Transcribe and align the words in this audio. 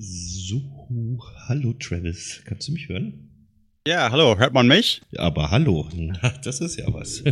So, 0.00 1.18
hallo 1.48 1.72
Travis, 1.72 2.42
kannst 2.44 2.68
du 2.68 2.72
mich 2.72 2.88
hören? 2.88 3.30
Ja, 3.84 4.12
hallo, 4.12 4.38
hört 4.38 4.54
man 4.54 4.68
mich? 4.68 5.02
Aber 5.16 5.50
hallo, 5.50 5.88
na, 5.96 6.38
das 6.44 6.60
ist 6.60 6.76
ja 6.76 6.84
was. 6.94 7.24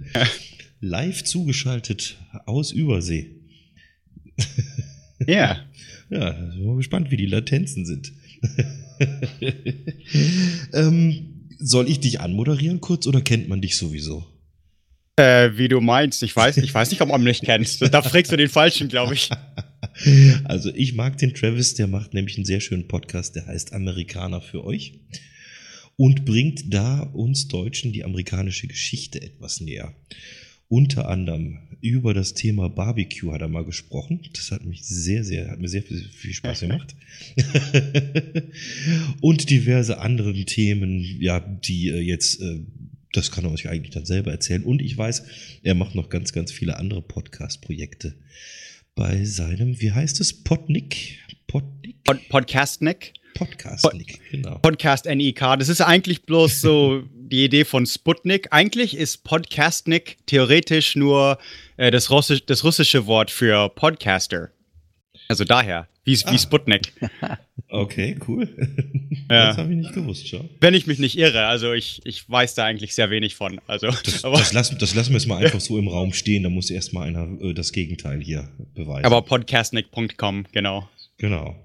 Live 0.80 1.24
zugeschaltet 1.24 2.16
aus 2.46 2.72
Übersee. 2.72 3.36
Ja. 5.26 5.66
Ja, 6.12 6.32
bin 6.32 6.66
mal 6.66 6.76
gespannt, 6.76 7.12
wie 7.12 7.16
die 7.16 7.26
Latenzen 7.26 7.86
sind. 7.86 8.12
ähm, 10.72 11.46
soll 11.60 11.88
ich 11.88 12.00
dich 12.00 12.18
anmoderieren 12.18 12.80
kurz 12.80 13.06
oder 13.06 13.20
kennt 13.20 13.48
man 13.48 13.60
dich 13.60 13.76
sowieso? 13.76 14.26
Äh, 15.14 15.50
wie 15.54 15.68
du 15.68 15.80
meinst, 15.80 16.24
ich 16.24 16.34
weiß, 16.34 16.56
ich 16.56 16.74
weiß 16.74 16.90
nicht, 16.90 17.00
ob 17.00 17.10
man 17.10 17.22
mich 17.22 17.42
kennt. 17.42 17.80
Da 17.94 18.02
fragst 18.02 18.32
du 18.32 18.36
den 18.36 18.48
Falschen, 18.48 18.88
glaube 18.88 19.14
ich. 19.14 19.30
Also 20.44 20.72
ich 20.74 20.94
mag 20.94 21.18
den 21.18 21.34
Travis, 21.34 21.74
der 21.74 21.86
macht 21.86 22.14
nämlich 22.14 22.36
einen 22.36 22.46
sehr 22.46 22.60
schönen 22.60 22.88
Podcast, 22.88 23.36
der 23.36 23.46
heißt 23.46 23.72
Amerikaner 23.72 24.40
für 24.40 24.64
euch 24.64 24.94
und 25.96 26.24
bringt 26.24 26.72
da 26.72 27.00
uns 27.00 27.48
Deutschen 27.48 27.92
die 27.92 28.04
amerikanische 28.04 28.66
Geschichte 28.66 29.20
etwas 29.20 29.60
näher. 29.60 29.94
Unter 30.68 31.08
anderem 31.08 31.58
über 31.80 32.14
das 32.14 32.32
Thema 32.32 32.70
Barbecue 32.70 33.32
hat 33.32 33.40
er 33.40 33.48
mal 33.48 33.64
gesprochen. 33.64 34.20
Das 34.32 34.50
hat 34.50 34.64
mich 34.64 34.84
sehr, 34.84 35.24
sehr, 35.24 35.50
hat 35.50 35.60
mir 35.60 35.68
sehr 35.68 35.82
viel, 35.82 36.32
Spaß 36.32 36.60
gemacht. 36.60 36.94
und 39.20 39.50
diverse 39.50 39.98
anderen 39.98 40.46
Themen, 40.46 41.00
ja, 41.20 41.40
die 41.40 41.88
äh, 41.88 42.00
jetzt, 42.00 42.40
äh, 42.40 42.60
das 43.12 43.30
kann 43.30 43.44
er 43.44 43.50
euch 43.50 43.68
eigentlich 43.68 43.90
dann 43.90 44.06
selber 44.06 44.30
erzählen. 44.30 44.62
Und 44.62 44.80
ich 44.80 44.96
weiß, 44.96 45.24
er 45.64 45.74
macht 45.74 45.96
noch 45.96 46.08
ganz, 46.08 46.32
ganz 46.32 46.52
viele 46.52 46.78
andere 46.78 47.02
Podcast-Projekte 47.02 48.14
bei 48.94 49.24
seinem, 49.24 49.80
wie 49.80 49.92
heißt 49.92 50.20
es, 50.20 50.32
Podnick? 50.44 51.18
Podnick? 51.46 52.04
Pod 52.04 52.28
Podcast 52.28 52.82
Nick? 52.82 53.14
Podcast 53.34 53.92
Nick, 53.94 54.20
genau. 54.30 54.58
Podcast 54.58 55.06
NIK. 55.06 55.40
Das 55.58 55.68
ist 55.68 55.80
eigentlich 55.80 56.22
bloß 56.26 56.60
so 56.60 57.02
die 57.14 57.44
Idee 57.44 57.64
von 57.64 57.86
Sputnik. 57.86 58.48
Eigentlich 58.50 58.96
ist 58.96 59.24
Podcastnik 59.24 60.18
theoretisch 60.26 60.96
nur 60.96 61.38
äh, 61.76 61.90
das, 61.90 62.10
Russisch, 62.10 62.44
das 62.44 62.64
russische 62.64 63.06
Wort 63.06 63.30
für 63.30 63.68
Podcaster. 63.70 64.50
Also 65.30 65.44
daher, 65.44 65.86
wie, 66.02 66.18
ah. 66.24 66.32
wie 66.32 66.38
Sputnik. 66.38 66.92
Okay, 67.72 68.18
cool. 68.26 68.48
Ja. 69.30 69.46
Das 69.46 69.58
habe 69.58 69.70
ich 69.70 69.78
nicht 69.78 69.92
gewusst, 69.92 70.26
schon. 70.26 70.50
Wenn 70.60 70.74
ich 70.74 70.88
mich 70.88 70.98
nicht 70.98 71.16
irre, 71.16 71.46
also 71.46 71.72
ich, 71.72 72.00
ich 72.02 72.28
weiß 72.28 72.56
da 72.56 72.64
eigentlich 72.64 72.96
sehr 72.96 73.10
wenig 73.10 73.36
von. 73.36 73.60
Also, 73.68 73.86
das, 74.04 74.22
das, 74.22 74.52
lassen, 74.52 74.78
das 74.80 74.92
lassen 74.96 75.10
wir 75.10 75.18
jetzt 75.18 75.28
mal 75.28 75.36
einfach 75.44 75.60
so 75.60 75.78
im 75.78 75.86
Raum 75.86 76.12
stehen, 76.12 76.42
da 76.42 76.48
muss 76.48 76.68
erstmal 76.68 77.06
einer 77.06 77.40
äh, 77.40 77.54
das 77.54 77.70
Gegenteil 77.70 78.20
hier 78.20 78.48
beweisen. 78.74 79.04
Aber 79.04 79.22
podcastnik.com, 79.22 80.46
genau. 80.50 80.88
Genau. 81.18 81.62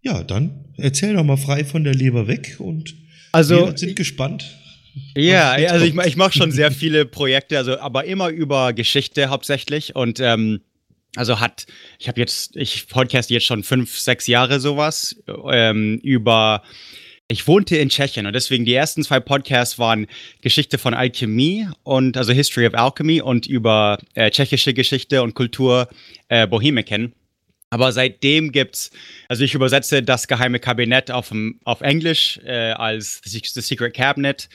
Ja, 0.00 0.22
dann 0.22 0.66
erzähl 0.76 1.14
doch 1.14 1.24
mal 1.24 1.36
frei 1.36 1.64
von 1.64 1.82
der 1.82 1.94
Leber 1.94 2.28
weg 2.28 2.58
und 2.60 2.94
also, 3.32 3.66
wir 3.66 3.76
sind 3.76 3.96
gespannt. 3.96 4.44
Ja, 5.16 5.50
also 5.50 5.86
ich, 5.86 5.96
ich 5.96 6.16
mache 6.16 6.38
schon 6.38 6.52
sehr 6.52 6.70
viele 6.70 7.04
Projekte, 7.04 7.58
also 7.58 7.80
aber 7.80 8.04
immer 8.04 8.28
über 8.28 8.72
Geschichte 8.74 9.28
hauptsächlich 9.28 9.96
und 9.96 10.20
ähm, 10.20 10.60
also 11.16 11.40
hat, 11.40 11.66
ich 11.98 12.08
habe 12.08 12.20
jetzt, 12.20 12.56
ich 12.56 12.88
podcast 12.88 13.30
jetzt 13.30 13.46
schon 13.46 13.62
fünf, 13.62 13.98
sechs 13.98 14.26
Jahre 14.26 14.60
sowas 14.60 15.16
ähm, 15.50 15.98
über 16.02 16.62
ich 17.30 17.46
wohnte 17.46 17.76
in 17.76 17.90
Tschechien 17.90 18.26
und 18.26 18.32
deswegen 18.32 18.64
die 18.64 18.74
ersten 18.74 19.04
zwei 19.04 19.20
Podcasts 19.20 19.78
waren 19.78 20.08
Geschichte 20.40 20.78
von 20.78 20.94
Alchemie 20.94 21.68
und 21.84 22.16
also 22.16 22.32
History 22.32 22.66
of 22.66 22.74
Alchemy 22.74 23.20
und 23.20 23.46
über 23.46 23.98
äh, 24.14 24.32
tschechische 24.32 24.74
Geschichte 24.74 25.22
und 25.22 25.34
Kultur 25.34 25.88
äh, 26.28 26.48
Bohemican. 26.48 27.12
Aber 27.70 27.92
seitdem 27.92 28.50
gibt's, 28.50 28.90
also 29.28 29.44
ich 29.44 29.54
übersetze 29.54 30.02
das 30.02 30.26
geheime 30.26 30.58
Kabinett 30.58 31.12
auf, 31.12 31.32
auf 31.62 31.80
Englisch 31.82 32.40
äh, 32.44 32.72
als 32.72 33.20
The 33.24 33.60
Secret 33.60 33.94
Cabinet. 33.94 34.48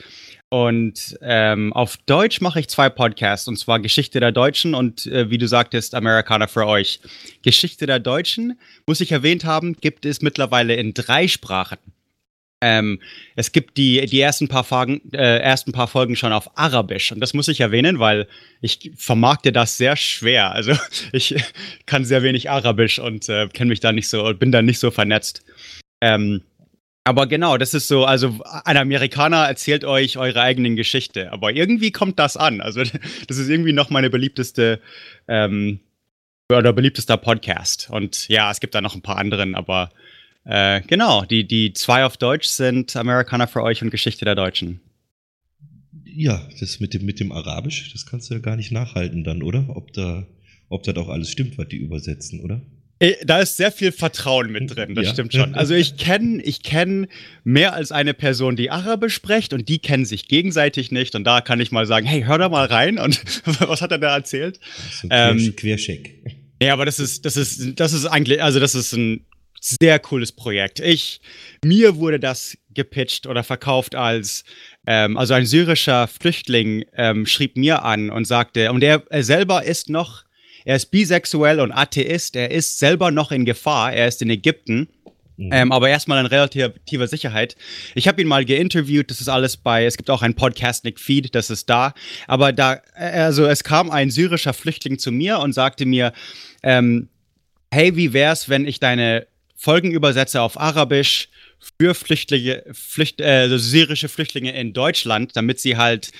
Und 0.56 1.18
ähm, 1.20 1.74
auf 1.74 1.98
Deutsch 1.98 2.40
mache 2.40 2.60
ich 2.60 2.68
zwei 2.68 2.88
Podcasts, 2.88 3.46
und 3.46 3.58
zwar 3.58 3.78
Geschichte 3.78 4.20
der 4.20 4.32
Deutschen 4.32 4.74
und 4.74 5.04
äh, 5.04 5.28
wie 5.28 5.36
du 5.36 5.46
sagtest, 5.46 5.94
Amerikaner 5.94 6.48
für 6.48 6.66
euch. 6.66 6.98
Geschichte 7.42 7.84
der 7.84 7.98
Deutschen, 7.98 8.58
muss 8.86 9.02
ich 9.02 9.12
erwähnt 9.12 9.44
haben, 9.44 9.74
gibt 9.74 10.06
es 10.06 10.22
mittlerweile 10.22 10.74
in 10.74 10.94
drei 10.94 11.28
Sprachen. 11.28 11.76
Ähm, 12.62 13.02
es 13.34 13.52
gibt 13.52 13.76
die, 13.76 14.06
die 14.06 14.18
ersten, 14.18 14.48
paar 14.48 14.64
Folgen, 14.64 15.02
äh, 15.12 15.40
ersten 15.40 15.72
paar 15.72 15.88
Folgen 15.88 16.16
schon 16.16 16.32
auf 16.32 16.56
Arabisch. 16.56 17.12
Und 17.12 17.20
das 17.20 17.34
muss 17.34 17.48
ich 17.48 17.60
erwähnen, 17.60 17.98
weil 17.98 18.26
ich 18.62 18.92
vermarkte 18.96 19.52
das 19.52 19.76
sehr 19.76 19.94
schwer. 19.94 20.52
Also 20.52 20.72
ich 21.12 21.34
kann 21.84 22.06
sehr 22.06 22.22
wenig 22.22 22.48
Arabisch 22.48 22.98
und 22.98 23.28
äh, 23.28 23.46
kenne 23.48 23.68
mich 23.68 23.80
da 23.80 23.92
nicht 23.92 24.08
so, 24.08 24.32
bin 24.32 24.52
da 24.52 24.62
nicht 24.62 24.78
so 24.78 24.90
vernetzt. 24.90 25.44
Ähm, 26.00 26.40
aber 27.06 27.28
genau, 27.28 27.56
das 27.56 27.72
ist 27.72 27.86
so, 27.86 28.04
also 28.04 28.40
ein 28.64 28.76
Amerikaner 28.76 29.44
erzählt 29.44 29.84
euch 29.84 30.18
eure 30.18 30.40
eigenen 30.40 30.74
Geschichte, 30.74 31.30
aber 31.30 31.52
irgendwie 31.52 31.92
kommt 31.92 32.18
das 32.18 32.36
an. 32.36 32.60
Also 32.60 32.82
das 33.28 33.38
ist 33.38 33.48
irgendwie 33.48 33.72
noch 33.72 33.90
meine 33.90 34.10
beliebteste 34.10 34.80
ähm, 35.28 35.78
oder 36.50 36.72
beliebtester 36.72 37.16
Podcast. 37.16 37.88
Und 37.90 38.26
ja, 38.26 38.50
es 38.50 38.58
gibt 38.58 38.74
da 38.74 38.80
noch 38.80 38.96
ein 38.96 39.02
paar 39.02 39.18
anderen, 39.18 39.54
aber 39.54 39.90
äh, 40.44 40.80
genau, 40.80 41.24
die, 41.24 41.46
die 41.46 41.72
zwei 41.74 42.04
auf 42.04 42.16
Deutsch 42.16 42.48
sind 42.48 42.96
Amerikaner 42.96 43.46
für 43.46 43.62
euch 43.62 43.82
und 43.82 43.90
Geschichte 43.90 44.24
der 44.24 44.34
Deutschen. 44.34 44.80
Ja, 46.04 46.48
das 46.58 46.80
mit 46.80 46.92
dem, 46.92 47.04
mit 47.04 47.20
dem 47.20 47.30
Arabisch, 47.30 47.92
das 47.92 48.04
kannst 48.06 48.30
du 48.30 48.34
ja 48.34 48.40
gar 48.40 48.56
nicht 48.56 48.72
nachhalten 48.72 49.22
dann, 49.22 49.44
oder? 49.44 49.76
Ob 49.76 49.92
da, 49.92 50.26
ob 50.68 50.82
das 50.82 50.96
auch 50.96 51.08
alles 51.08 51.30
stimmt, 51.30 51.56
was 51.56 51.68
die 51.68 51.76
übersetzen, 51.76 52.40
oder? 52.40 52.62
Äh, 52.98 53.14
da 53.24 53.40
ist 53.40 53.56
sehr 53.56 53.70
viel 53.70 53.92
Vertrauen 53.92 54.50
mit 54.50 54.74
drin, 54.74 54.94
das 54.94 55.06
ja. 55.06 55.12
stimmt 55.12 55.34
schon. 55.34 55.54
Also 55.54 55.74
ich 55.74 55.96
kenne 55.98 56.42
ich 56.42 56.62
kenn 56.62 57.08
mehr 57.44 57.74
als 57.74 57.92
eine 57.92 58.14
Person, 58.14 58.56
die 58.56 58.70
Arabisch 58.70 59.14
spricht 59.14 59.52
und 59.52 59.68
die 59.68 59.78
kennen 59.78 60.06
sich 60.06 60.28
gegenseitig 60.28 60.90
nicht. 60.90 61.14
Und 61.14 61.24
da 61.24 61.42
kann 61.42 61.60
ich 61.60 61.72
mal 61.72 61.86
sagen, 61.86 62.06
hey, 62.06 62.22
hör 62.22 62.38
da 62.38 62.48
mal 62.48 62.66
rein 62.66 62.98
und 62.98 63.22
was 63.60 63.82
hat 63.82 63.92
er 63.92 63.98
da 63.98 64.16
erzählt? 64.16 64.60
Das 64.76 65.04
ist 65.04 65.12
ein 65.12 65.38
ähm, 65.38 65.56
Quercheck. 65.56 66.14
Ja, 66.62 66.72
aber 66.72 66.86
das 66.86 66.98
ist, 66.98 67.26
das 67.26 67.36
ist, 67.36 67.78
das 67.78 67.92
ist 67.92 68.06
eigentlich, 68.06 68.42
also 68.42 68.60
das 68.60 68.74
ist 68.74 68.92
ein 68.94 69.26
sehr 69.60 69.98
cooles 69.98 70.32
Projekt. 70.32 70.80
Ich, 70.80 71.20
mir 71.64 71.96
wurde 71.96 72.20
das 72.20 72.56
gepitcht 72.72 73.26
oder 73.26 73.42
verkauft 73.42 73.94
als, 73.94 74.44
ähm, 74.86 75.16
also 75.16 75.34
ein 75.34 75.44
syrischer 75.44 76.08
Flüchtling 76.08 76.84
ähm, 76.94 77.26
schrieb 77.26 77.56
mir 77.56 77.84
an 77.84 78.10
und 78.10 78.26
sagte, 78.26 78.72
und 78.72 78.82
er, 78.82 79.02
er 79.10 79.24
selber 79.24 79.64
ist 79.64 79.90
noch, 79.90 80.25
er 80.66 80.74
ist 80.74 80.86
bisexuell 80.86 81.60
und 81.60 81.70
Atheist, 81.70 82.34
er 82.34 82.50
ist 82.50 82.80
selber 82.80 83.12
noch 83.12 83.30
in 83.30 83.44
Gefahr, 83.44 83.92
er 83.92 84.08
ist 84.08 84.20
in 84.20 84.30
Ägypten. 84.30 84.88
Mhm. 85.36 85.50
Ähm, 85.52 85.72
aber 85.72 85.88
erstmal 85.88 86.18
in 86.18 86.26
relativer 86.26 87.06
Sicherheit. 87.06 87.56
Ich 87.94 88.08
habe 88.08 88.20
ihn 88.20 88.26
mal 88.26 88.44
geinterviewt, 88.44 89.10
das 89.10 89.20
ist 89.20 89.28
alles 89.28 89.56
bei, 89.56 89.84
es 89.84 89.96
gibt 89.96 90.10
auch 90.10 90.22
ein 90.22 90.34
Podcastnik-Feed, 90.34 91.34
das 91.34 91.50
ist 91.50 91.70
da. 91.70 91.94
Aber 92.26 92.52
da, 92.52 92.80
äh, 92.96 93.20
also 93.20 93.46
es 93.46 93.62
kam 93.62 93.90
ein 93.90 94.10
syrischer 94.10 94.54
Flüchtling 94.54 94.98
zu 94.98 95.12
mir 95.12 95.38
und 95.38 95.52
sagte 95.52 95.86
mir, 95.86 96.12
ähm, 96.64 97.10
hey, 97.70 97.94
wie 97.94 98.12
wär's, 98.12 98.48
wenn 98.48 98.66
ich 98.66 98.80
deine 98.80 99.28
Folgenübersetzer 99.54 100.42
auf 100.42 100.58
Arabisch 100.58 101.28
für 101.78 101.94
Flüchtlinge, 101.94 102.64
Flücht, 102.72 103.20
äh, 103.20 103.56
syrische 103.56 104.08
Flüchtlinge 104.08 104.58
in 104.58 104.72
Deutschland, 104.72 105.36
damit 105.36 105.60
sie 105.60 105.76
halt 105.76 106.10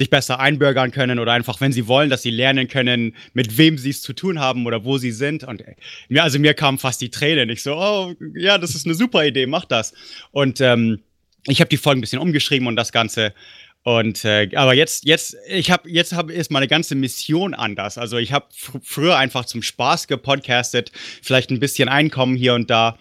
sich 0.00 0.08
besser 0.08 0.40
einbürgern 0.40 0.92
können 0.92 1.18
oder 1.18 1.32
einfach, 1.32 1.60
wenn 1.60 1.72
sie 1.72 1.86
wollen, 1.86 2.08
dass 2.08 2.22
sie 2.22 2.30
lernen 2.30 2.68
können, 2.68 3.14
mit 3.34 3.58
wem 3.58 3.76
sie 3.76 3.90
es 3.90 4.00
zu 4.00 4.14
tun 4.14 4.40
haben 4.40 4.64
oder 4.64 4.82
wo 4.82 4.96
sie 4.96 5.12
sind. 5.12 5.44
Und 5.44 5.62
mir, 6.08 6.22
also 6.22 6.38
mir 6.38 6.54
kamen 6.54 6.78
fast 6.78 7.02
die 7.02 7.10
Tränen. 7.10 7.50
Ich 7.50 7.62
so, 7.62 7.76
oh, 7.76 8.14
ja, 8.34 8.56
das 8.56 8.74
ist 8.74 8.86
eine 8.86 8.94
super 8.94 9.26
Idee, 9.26 9.46
mach 9.46 9.66
das. 9.66 9.92
Und 10.30 10.62
ähm, 10.62 11.00
ich 11.46 11.60
habe 11.60 11.68
die 11.68 11.76
Folgen 11.76 11.98
ein 11.98 12.00
bisschen 12.00 12.18
umgeschrieben 12.18 12.66
und 12.66 12.76
das 12.76 12.92
Ganze. 12.92 13.34
Und 13.82 14.24
äh, 14.24 14.48
aber 14.54 14.72
jetzt, 14.72 15.04
jetzt, 15.04 15.36
ich 15.46 15.70
habe, 15.70 15.90
jetzt 15.90 16.14
habe 16.14 16.32
ist 16.32 16.50
meine 16.50 16.66
ganze 16.66 16.94
Mission 16.94 17.52
anders. 17.52 17.98
Also 17.98 18.16
ich 18.16 18.32
habe 18.32 18.46
fr 18.56 18.80
früher 18.82 19.18
einfach 19.18 19.44
zum 19.44 19.60
Spaß 19.60 20.06
gepodcastet, 20.06 20.92
vielleicht 21.22 21.50
ein 21.50 21.60
bisschen 21.60 21.90
Einkommen 21.90 22.36
hier 22.36 22.54
und 22.54 22.70
da. 22.70 22.96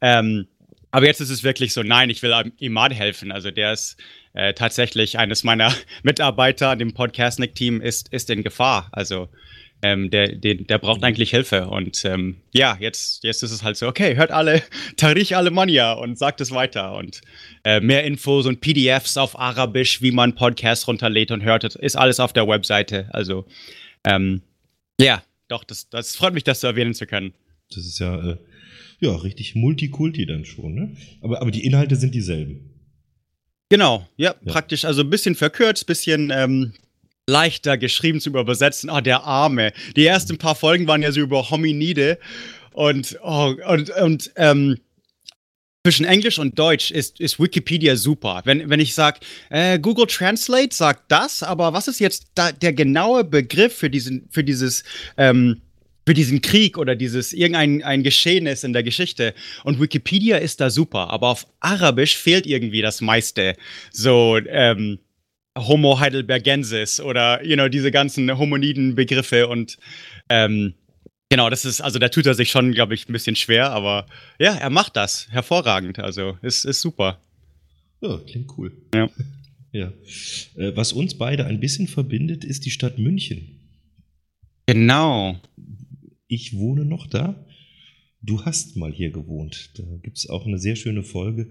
Ähm, 0.00 0.46
aber 0.94 1.06
jetzt 1.06 1.20
ist 1.20 1.30
es 1.30 1.42
wirklich 1.42 1.72
so, 1.72 1.82
nein, 1.82 2.08
ich 2.08 2.22
will 2.22 2.32
Imad 2.60 2.94
helfen. 2.94 3.32
Also 3.32 3.50
der 3.50 3.72
ist 3.72 3.96
äh, 4.32 4.54
tatsächlich 4.54 5.18
eines 5.18 5.42
meiner 5.42 5.74
Mitarbeiter, 6.04 6.76
dem 6.76 6.94
Podcastnik-Team, 6.94 7.80
ist, 7.80 8.12
ist 8.12 8.30
in 8.30 8.44
Gefahr. 8.44 8.90
Also 8.92 9.28
ähm, 9.82 10.08
der, 10.12 10.36
der, 10.36 10.54
der 10.54 10.78
braucht 10.78 11.02
eigentlich 11.02 11.30
Hilfe. 11.30 11.66
Und 11.66 12.04
ähm, 12.04 12.36
ja, 12.52 12.76
jetzt, 12.78 13.24
jetzt 13.24 13.42
ist 13.42 13.50
es 13.50 13.64
halt 13.64 13.76
so, 13.76 13.88
okay, 13.88 14.14
hört 14.14 14.30
alle 14.30 14.62
Tarich 14.96 15.34
Alemannia 15.34 15.94
und 15.94 16.16
sagt 16.16 16.40
es 16.40 16.52
weiter. 16.52 16.94
Und 16.94 17.22
äh, 17.64 17.80
mehr 17.80 18.04
Infos 18.04 18.46
und 18.46 18.60
PDFs 18.60 19.16
auf 19.16 19.36
Arabisch, 19.36 20.00
wie 20.00 20.12
man 20.12 20.36
Podcasts 20.36 20.86
runterlädt 20.86 21.32
und 21.32 21.42
hört, 21.42 21.64
ist 21.64 21.96
alles 21.96 22.20
auf 22.20 22.32
der 22.32 22.46
Webseite. 22.46 23.08
Also, 23.10 23.46
ähm, 24.04 24.42
ja, 25.00 25.24
doch, 25.48 25.64
das, 25.64 25.88
das 25.88 26.14
freut 26.14 26.34
mich, 26.34 26.44
das 26.44 26.60
zu 26.60 26.68
erwähnen 26.68 26.94
zu 26.94 27.08
können. 27.08 27.34
Das 27.70 27.84
ist 27.84 27.98
ja, 27.98 28.14
äh, 28.14 28.36
ja 29.00 29.14
richtig 29.16 29.54
Multikulti 29.54 30.26
dann 30.26 30.44
schon, 30.44 30.74
ne? 30.74 30.96
Aber, 31.20 31.40
aber 31.40 31.50
die 31.50 31.64
Inhalte 31.64 31.96
sind 31.96 32.14
dieselben. 32.14 32.70
Genau, 33.68 34.06
ja, 34.16 34.34
ja, 34.44 34.52
praktisch, 34.52 34.84
also 34.84 35.02
ein 35.02 35.10
bisschen 35.10 35.34
verkürzt, 35.34 35.86
bisschen 35.86 36.30
ähm, 36.30 36.72
leichter 37.26 37.78
geschrieben 37.78 38.20
zu 38.20 38.30
übersetzen. 38.30 38.90
Ah, 38.90 39.00
der 39.00 39.24
Arme. 39.24 39.72
Die 39.96 40.06
ersten 40.06 40.38
paar 40.38 40.54
Folgen 40.54 40.86
waren 40.86 41.02
ja 41.02 41.12
so 41.12 41.20
über 41.20 41.50
Hominide. 41.50 42.18
Und, 42.72 43.18
oh, 43.22 43.54
und, 43.66 43.90
und 43.90 44.32
ähm, 44.36 44.78
zwischen 45.84 46.06
Englisch 46.06 46.38
und 46.38 46.58
Deutsch 46.58 46.90
ist, 46.90 47.20
ist 47.20 47.38
Wikipedia 47.38 47.96
super. 47.96 48.42
Wenn, 48.44 48.70
wenn 48.70 48.80
ich 48.80 48.94
sage, 48.94 49.20
äh, 49.50 49.78
Google 49.78 50.06
Translate 50.06 50.74
sagt 50.74 51.04
das, 51.08 51.42
aber 51.42 51.72
was 51.72 51.88
ist 51.88 52.00
jetzt 52.00 52.28
da, 52.34 52.52
der 52.52 52.72
genaue 52.72 53.22
Begriff 53.22 53.74
für, 53.74 53.90
diesen, 53.90 54.26
für 54.30 54.42
dieses 54.42 54.82
ähm, 55.16 55.60
für 56.06 56.14
diesen 56.14 56.42
Krieg 56.42 56.78
oder 56.78 56.94
dieses 56.94 57.32
irgendein 57.32 57.82
ein 57.82 58.02
Geschehnis 58.02 58.64
in 58.64 58.72
der 58.72 58.82
Geschichte. 58.82 59.34
Und 59.64 59.80
Wikipedia 59.80 60.36
ist 60.36 60.60
da 60.60 60.70
super, 60.70 61.10
aber 61.10 61.28
auf 61.28 61.46
Arabisch 61.60 62.16
fehlt 62.16 62.46
irgendwie 62.46 62.82
das 62.82 63.00
meiste. 63.00 63.56
So, 63.90 64.38
ähm, 64.48 64.98
Homo 65.56 66.00
heidelbergensis 66.00 67.00
oder, 67.00 67.44
you 67.44 67.54
know, 67.54 67.68
diese 67.68 67.90
ganzen 67.90 68.36
homoniden 68.36 68.94
Begriffe 68.94 69.48
und, 69.48 69.78
ähm, 70.28 70.74
Genau, 71.30 71.50
das 71.50 71.64
ist, 71.64 71.80
also 71.80 71.98
da 71.98 72.10
tut 72.10 72.26
er 72.26 72.34
sich 72.34 72.50
schon, 72.50 72.70
glaube 72.72 72.94
ich, 72.94 73.08
ein 73.08 73.12
bisschen 73.12 73.34
schwer, 73.34 73.72
aber 73.72 74.06
ja, 74.38 74.54
er 74.54 74.70
macht 74.70 74.94
das 74.94 75.26
hervorragend. 75.30 75.98
Also 75.98 76.38
ist, 76.42 76.64
ist 76.64 76.80
super. 76.80 77.18
Ja, 78.00 78.18
klingt 78.18 78.56
cool. 78.56 78.70
Ja. 78.94 79.08
ja. 79.72 79.92
Äh, 80.56 80.76
was 80.76 80.92
uns 80.92 81.18
beide 81.18 81.46
ein 81.46 81.58
bisschen 81.58 81.88
verbindet, 81.88 82.44
ist 82.44 82.66
die 82.66 82.70
Stadt 82.70 82.98
München. 82.98 83.58
Genau. 84.66 85.40
Ich 86.34 86.56
wohne 86.58 86.84
noch 86.84 87.06
da. 87.06 87.46
Du 88.20 88.44
hast 88.44 88.76
mal 88.76 88.90
hier 88.92 89.10
gewohnt. 89.12 89.70
Da 89.78 89.84
gibt 90.02 90.18
es 90.18 90.28
auch 90.28 90.46
eine 90.46 90.58
sehr 90.58 90.74
schöne 90.74 91.04
Folge, 91.04 91.46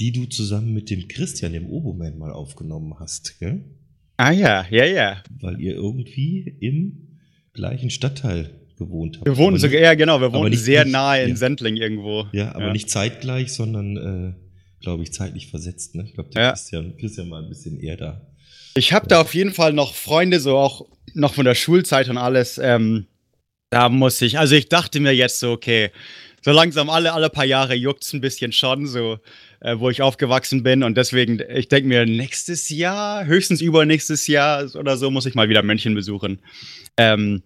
die 0.00 0.10
du 0.10 0.24
zusammen 0.26 0.74
mit 0.74 0.90
dem 0.90 1.06
Christian, 1.06 1.52
dem 1.52 1.66
Oboman, 1.66 2.18
mal 2.18 2.32
aufgenommen 2.32 2.94
hast. 2.98 3.38
Gell? 3.38 3.62
Ah 4.16 4.32
ja, 4.32 4.66
ja, 4.70 4.84
ja. 4.86 5.22
Weil 5.40 5.60
ihr 5.60 5.74
irgendwie 5.74 6.56
im 6.60 7.18
gleichen 7.52 7.90
Stadtteil 7.90 8.50
gewohnt 8.76 9.18
habt. 9.18 9.26
Wir 9.26 9.36
wohnen 9.36 9.50
Aber 9.54 9.58
sogar, 9.60 9.74
nicht- 9.78 9.84
ja 9.84 9.94
genau, 9.94 10.20
wir 10.20 10.32
wohnen 10.32 10.50
nicht- 10.50 10.64
sehr 10.64 10.84
nicht- 10.84 10.92
nahe 10.94 11.22
in 11.22 11.30
ja. 11.30 11.36
Sendling 11.36 11.76
irgendwo. 11.76 12.26
Ja, 12.32 12.54
aber 12.56 12.72
nicht 12.72 12.90
zeitgleich, 12.90 13.52
sondern, 13.52 13.96
äh, 13.96 14.34
glaube 14.80 15.04
ich, 15.04 15.12
zeitlich 15.12 15.46
versetzt. 15.46 15.94
Ne? 15.94 16.02
Ich 16.06 16.14
glaube, 16.14 16.30
der 16.30 16.42
Ja. 16.42 16.50
Christian, 16.52 16.96
Christian 16.96 17.30
war 17.30 17.40
ein 17.40 17.48
bisschen 17.48 17.78
eher 17.78 17.96
da. 17.96 18.26
Ich 18.74 18.92
habe 18.92 19.06
da 19.06 19.20
auf 19.20 19.32
jeden 19.34 19.52
Fall 19.52 19.72
noch 19.72 19.94
Freunde, 19.94 20.40
so 20.40 20.56
auch 20.56 20.86
noch 21.14 21.34
von 21.34 21.44
der 21.44 21.54
Schulzeit 21.54 22.08
und 22.08 22.16
alles. 22.18 22.58
Ähm, 22.58 23.06
da 23.70 23.88
muss 23.88 24.20
ich, 24.22 24.38
also 24.38 24.54
ich 24.54 24.68
dachte 24.68 25.00
mir 25.00 25.14
jetzt 25.14 25.40
so, 25.40 25.52
okay, 25.52 25.90
so 26.42 26.52
langsam 26.52 26.88
alle, 26.88 27.12
alle 27.12 27.30
paar 27.30 27.44
Jahre 27.44 27.74
juckt's 27.74 28.12
ein 28.12 28.20
bisschen 28.20 28.52
schon, 28.52 28.86
so 28.86 29.18
äh, 29.60 29.78
wo 29.78 29.90
ich 29.90 30.02
aufgewachsen 30.02 30.62
bin. 30.62 30.82
Und 30.82 30.96
deswegen, 30.96 31.40
ich 31.54 31.68
denke 31.68 31.88
mir, 31.88 32.06
nächstes 32.06 32.68
Jahr, 32.68 33.26
höchstens 33.26 33.60
übernächstes 33.60 34.26
Jahr 34.26 34.74
oder 34.74 34.96
so, 34.96 35.10
muss 35.10 35.26
ich 35.26 35.34
mal 35.34 35.48
wieder 35.48 35.62
München 35.62 35.94
besuchen. 35.94 36.40
Ähm, 36.96 37.42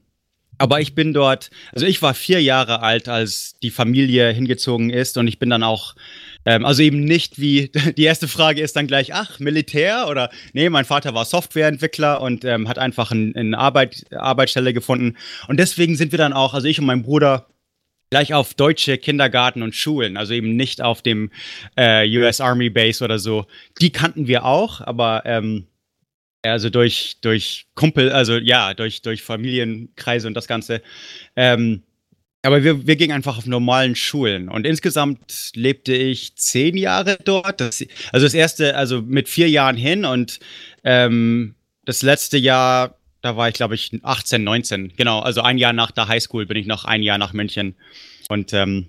aber 0.58 0.80
ich 0.80 0.94
bin 0.94 1.12
dort, 1.12 1.50
also 1.72 1.86
ich 1.86 2.02
war 2.02 2.14
vier 2.14 2.40
Jahre 2.42 2.82
alt, 2.82 3.08
als 3.08 3.56
die 3.62 3.70
Familie 3.70 4.30
hingezogen 4.30 4.90
ist 4.90 5.16
und 5.16 5.26
ich 5.26 5.38
bin 5.38 5.50
dann 5.50 5.62
auch, 5.62 5.94
ähm, 6.44 6.64
also 6.64 6.82
eben 6.82 7.04
nicht 7.04 7.40
wie, 7.40 7.70
die 7.96 8.04
erste 8.04 8.28
Frage 8.28 8.60
ist 8.60 8.76
dann 8.76 8.86
gleich, 8.86 9.14
ach, 9.14 9.38
Militär 9.38 10.06
oder, 10.08 10.30
nee, 10.52 10.68
mein 10.68 10.84
Vater 10.84 11.14
war 11.14 11.24
Softwareentwickler 11.24 12.20
und 12.20 12.44
ähm, 12.44 12.68
hat 12.68 12.78
einfach 12.78 13.10
eine 13.10 13.32
ein 13.34 13.54
Arbeit, 13.54 14.04
Arbeitsstelle 14.12 14.72
gefunden 14.72 15.16
und 15.48 15.58
deswegen 15.58 15.96
sind 15.96 16.12
wir 16.12 16.18
dann 16.18 16.32
auch, 16.32 16.54
also 16.54 16.66
ich 16.66 16.78
und 16.78 16.86
mein 16.86 17.02
Bruder, 17.02 17.46
gleich 18.12 18.34
auf 18.34 18.52
deutsche 18.52 18.98
Kindergarten 18.98 19.62
und 19.62 19.74
Schulen, 19.74 20.18
also 20.18 20.34
eben 20.34 20.54
nicht 20.54 20.82
auf 20.82 21.00
dem 21.00 21.30
äh, 21.78 22.06
US 22.18 22.42
Army 22.42 22.68
Base 22.68 23.02
oder 23.02 23.18
so. 23.18 23.46
Die 23.80 23.88
kannten 23.88 24.26
wir 24.26 24.44
auch, 24.44 24.82
aber 24.82 25.22
ähm, 25.24 25.66
also 26.42 26.68
durch, 26.68 27.16
durch 27.22 27.68
Kumpel, 27.74 28.12
also 28.12 28.36
ja, 28.36 28.74
durch, 28.74 29.00
durch 29.00 29.22
Familienkreise 29.22 30.28
und 30.28 30.34
das 30.34 30.46
Ganze. 30.46 30.82
Ähm, 31.36 31.84
aber 32.42 32.64
wir, 32.64 32.86
wir 32.86 32.96
gingen 32.96 33.12
einfach 33.12 33.38
auf 33.38 33.46
normalen 33.46 33.94
Schulen 33.94 34.48
und 34.48 34.66
insgesamt 34.66 35.52
lebte 35.54 35.94
ich 35.94 36.34
zehn 36.36 36.76
Jahre 36.76 37.16
dort. 37.24 37.60
Das, 37.60 37.84
also 38.10 38.26
das 38.26 38.34
erste, 38.34 38.76
also 38.76 39.00
mit 39.00 39.28
vier 39.28 39.48
Jahren 39.48 39.76
hin 39.76 40.04
und 40.04 40.40
ähm, 40.82 41.54
das 41.84 42.02
letzte 42.02 42.38
Jahr, 42.38 42.98
da 43.20 43.36
war 43.36 43.48
ich 43.48 43.54
glaube 43.54 43.76
ich 43.76 43.92
18, 44.02 44.42
19. 44.42 44.94
Genau, 44.96 45.20
also 45.20 45.40
ein 45.42 45.56
Jahr 45.56 45.72
nach 45.72 45.92
der 45.92 46.08
Highschool 46.08 46.46
bin 46.46 46.56
ich 46.56 46.66
noch 46.66 46.84
ein 46.84 47.02
Jahr 47.02 47.18
nach 47.18 47.32
München. 47.32 47.76
Und 48.28 48.52
ähm, 48.52 48.88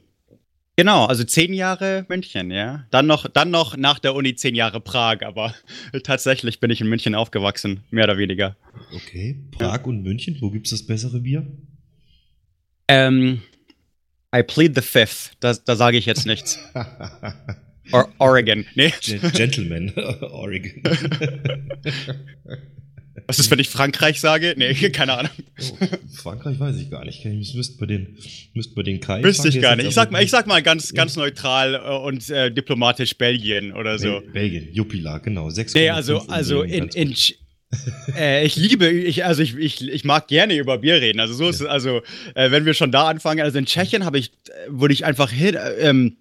genau, 0.75 1.05
also 1.05 1.23
zehn 1.23 1.53
Jahre 1.53 2.05
München, 2.09 2.49
ja. 2.49 2.87
Dann 2.89 3.05
noch, 3.05 3.27
dann 3.27 3.51
noch 3.51 3.77
nach 3.77 3.99
der 3.99 4.15
Uni 4.15 4.33
zehn 4.33 4.55
Jahre 4.55 4.79
Prag, 4.79 5.21
aber 5.21 5.53
tatsächlich 6.03 6.59
bin 6.59 6.71
ich 6.71 6.81
in 6.81 6.87
München 6.87 7.13
aufgewachsen, 7.13 7.83
mehr 7.91 8.05
oder 8.05 8.17
weniger. 8.17 8.55
Okay, 8.95 9.43
Prag 9.51 9.85
und 9.85 10.01
München, 10.01 10.37
wo 10.41 10.49
gibt's 10.49 10.71
das 10.71 10.87
bessere 10.87 11.19
Bier? 11.19 11.45
Ähm, 12.87 13.41
I 14.35 14.43
plead 14.43 14.75
the 14.75 14.81
fifth. 14.81 15.31
Da, 15.39 15.53
da 15.53 15.75
sage 15.75 15.97
ich 15.97 16.05
jetzt 16.05 16.25
nichts. 16.25 16.59
Or 17.91 18.09
Oregon. 18.17 18.65
Nee. 18.75 18.93
Gen- 19.01 19.31
Gentleman, 19.33 19.93
Oregon. 20.31 20.81
Was 23.27 23.39
ist, 23.39 23.51
wenn 23.51 23.59
ich 23.59 23.69
Frankreich 23.69 24.19
sage? 24.19 24.55
Nee, 24.57 24.73
keine 24.89 25.17
Ahnung. 25.17 25.31
Oh, 25.79 25.85
Frankreich 26.15 26.59
weiß 26.59 26.75
ich 26.77 26.89
gar 26.89 27.05
nicht. 27.05 27.23
Ich 27.23 27.53
müsste 27.53 27.77
bei 27.77 27.85
den, 27.85 28.17
müsst 28.53 28.73
bei 28.75 28.81
den 28.83 28.99
Kai 28.99 29.23
Wüsste 29.23 29.49
ich 29.49 29.61
gar 29.61 29.75
nicht. 29.75 29.87
Ich 29.87 29.93
sag 29.93 30.11
mal, 30.11 30.23
ich 30.23 30.31
sag 30.31 30.47
mal 30.47 30.61
ganz, 30.63 30.93
ganz 30.93 31.15
neutral 31.15 31.75
äh, 31.75 32.05
und 32.05 32.29
äh, 32.29 32.51
diplomatisch 32.51 33.15
Belgien 33.17 33.71
oder 33.73 33.99
so. 33.99 34.19
Bel 34.21 34.31
Belgien, 34.31 34.73
Jupiler, 34.73 35.19
genau. 35.19 35.47
6,5 35.47 35.71
Nee, 35.75 35.89
also, 35.91 36.19
also 36.27 36.63
in, 36.63 36.87
in. 36.89 37.15
Äh, 38.17 38.45
ich 38.45 38.55
liebe, 38.55 38.89
ich, 38.89 39.25
also 39.25 39.41
ich, 39.41 39.55
ich, 39.57 39.87
ich 39.87 40.03
mag 40.03 40.27
gerne 40.27 40.55
über 40.57 40.79
Bier 40.79 41.01
reden. 41.01 41.19
Also 41.19 41.33
so 41.33 41.49
ist 41.49 41.61
es, 41.61 41.67
also 41.67 42.01
äh, 42.35 42.51
wenn 42.51 42.65
wir 42.65 42.73
schon 42.73 42.91
da 42.91 43.07
anfangen, 43.07 43.41
also 43.41 43.57
in 43.57 43.65
Tschechien 43.65 44.05
habe 44.05 44.17
ich, 44.17 44.31
äh, 44.47 44.51
wurde 44.69 44.93
ich 44.93 45.05
einfach 45.05 45.29
hin, 45.29 45.55
äh, 45.55 45.89
ähm, 45.89 46.17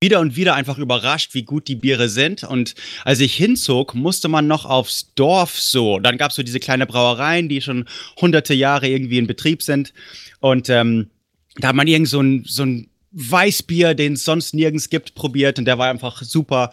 wieder 0.00 0.20
und 0.20 0.36
wieder 0.36 0.54
einfach 0.54 0.78
überrascht, 0.78 1.34
wie 1.34 1.44
gut 1.44 1.68
die 1.68 1.74
Biere 1.74 2.08
sind. 2.08 2.44
Und 2.44 2.74
als 3.04 3.20
ich 3.20 3.34
hinzog, 3.34 3.94
musste 3.94 4.28
man 4.28 4.46
noch 4.46 4.64
aufs 4.64 5.14
Dorf 5.14 5.58
so. 5.58 5.98
Dann 5.98 6.18
gab 6.18 6.30
es 6.30 6.36
so 6.36 6.42
diese 6.42 6.60
kleine 6.60 6.86
Brauereien, 6.86 7.48
die 7.48 7.60
schon 7.60 7.86
hunderte 8.20 8.54
Jahre 8.54 8.88
irgendwie 8.88 9.18
in 9.18 9.26
Betrieb 9.26 9.62
sind. 9.62 9.92
Und 10.40 10.68
ähm, 10.68 11.10
da 11.56 11.68
hat 11.68 11.76
man 11.76 11.86
irgend 11.86 12.08
so 12.08 12.20
ein, 12.20 12.44
so 12.46 12.64
ein 12.64 12.88
Weißbier, 13.12 13.94
den 13.94 14.14
es 14.14 14.24
sonst 14.24 14.54
nirgends 14.54 14.90
gibt, 14.90 15.14
probiert. 15.14 15.58
Und 15.58 15.64
der 15.64 15.78
war 15.78 15.88
einfach 15.88 16.22
super. 16.22 16.70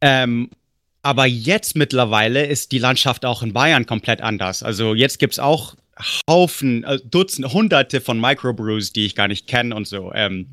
Ähm, 0.00 0.50
aber 1.04 1.26
jetzt 1.26 1.76
mittlerweile 1.76 2.46
ist 2.46 2.72
die 2.72 2.78
Landschaft 2.78 3.26
auch 3.26 3.42
in 3.42 3.52
Bayern 3.52 3.84
komplett 3.84 4.22
anders. 4.22 4.62
Also 4.62 4.94
jetzt 4.94 5.18
gibt's 5.18 5.38
auch 5.38 5.76
Haufen, 6.28 6.82
äh, 6.84 6.98
Dutzende, 7.04 7.52
Hunderte 7.52 8.00
von 8.00 8.18
Microbrews, 8.18 8.92
die 8.94 9.04
ich 9.04 9.14
gar 9.14 9.28
nicht 9.28 9.46
kenne 9.46 9.74
und 9.74 9.86
so. 9.86 10.12
Ähm, 10.14 10.46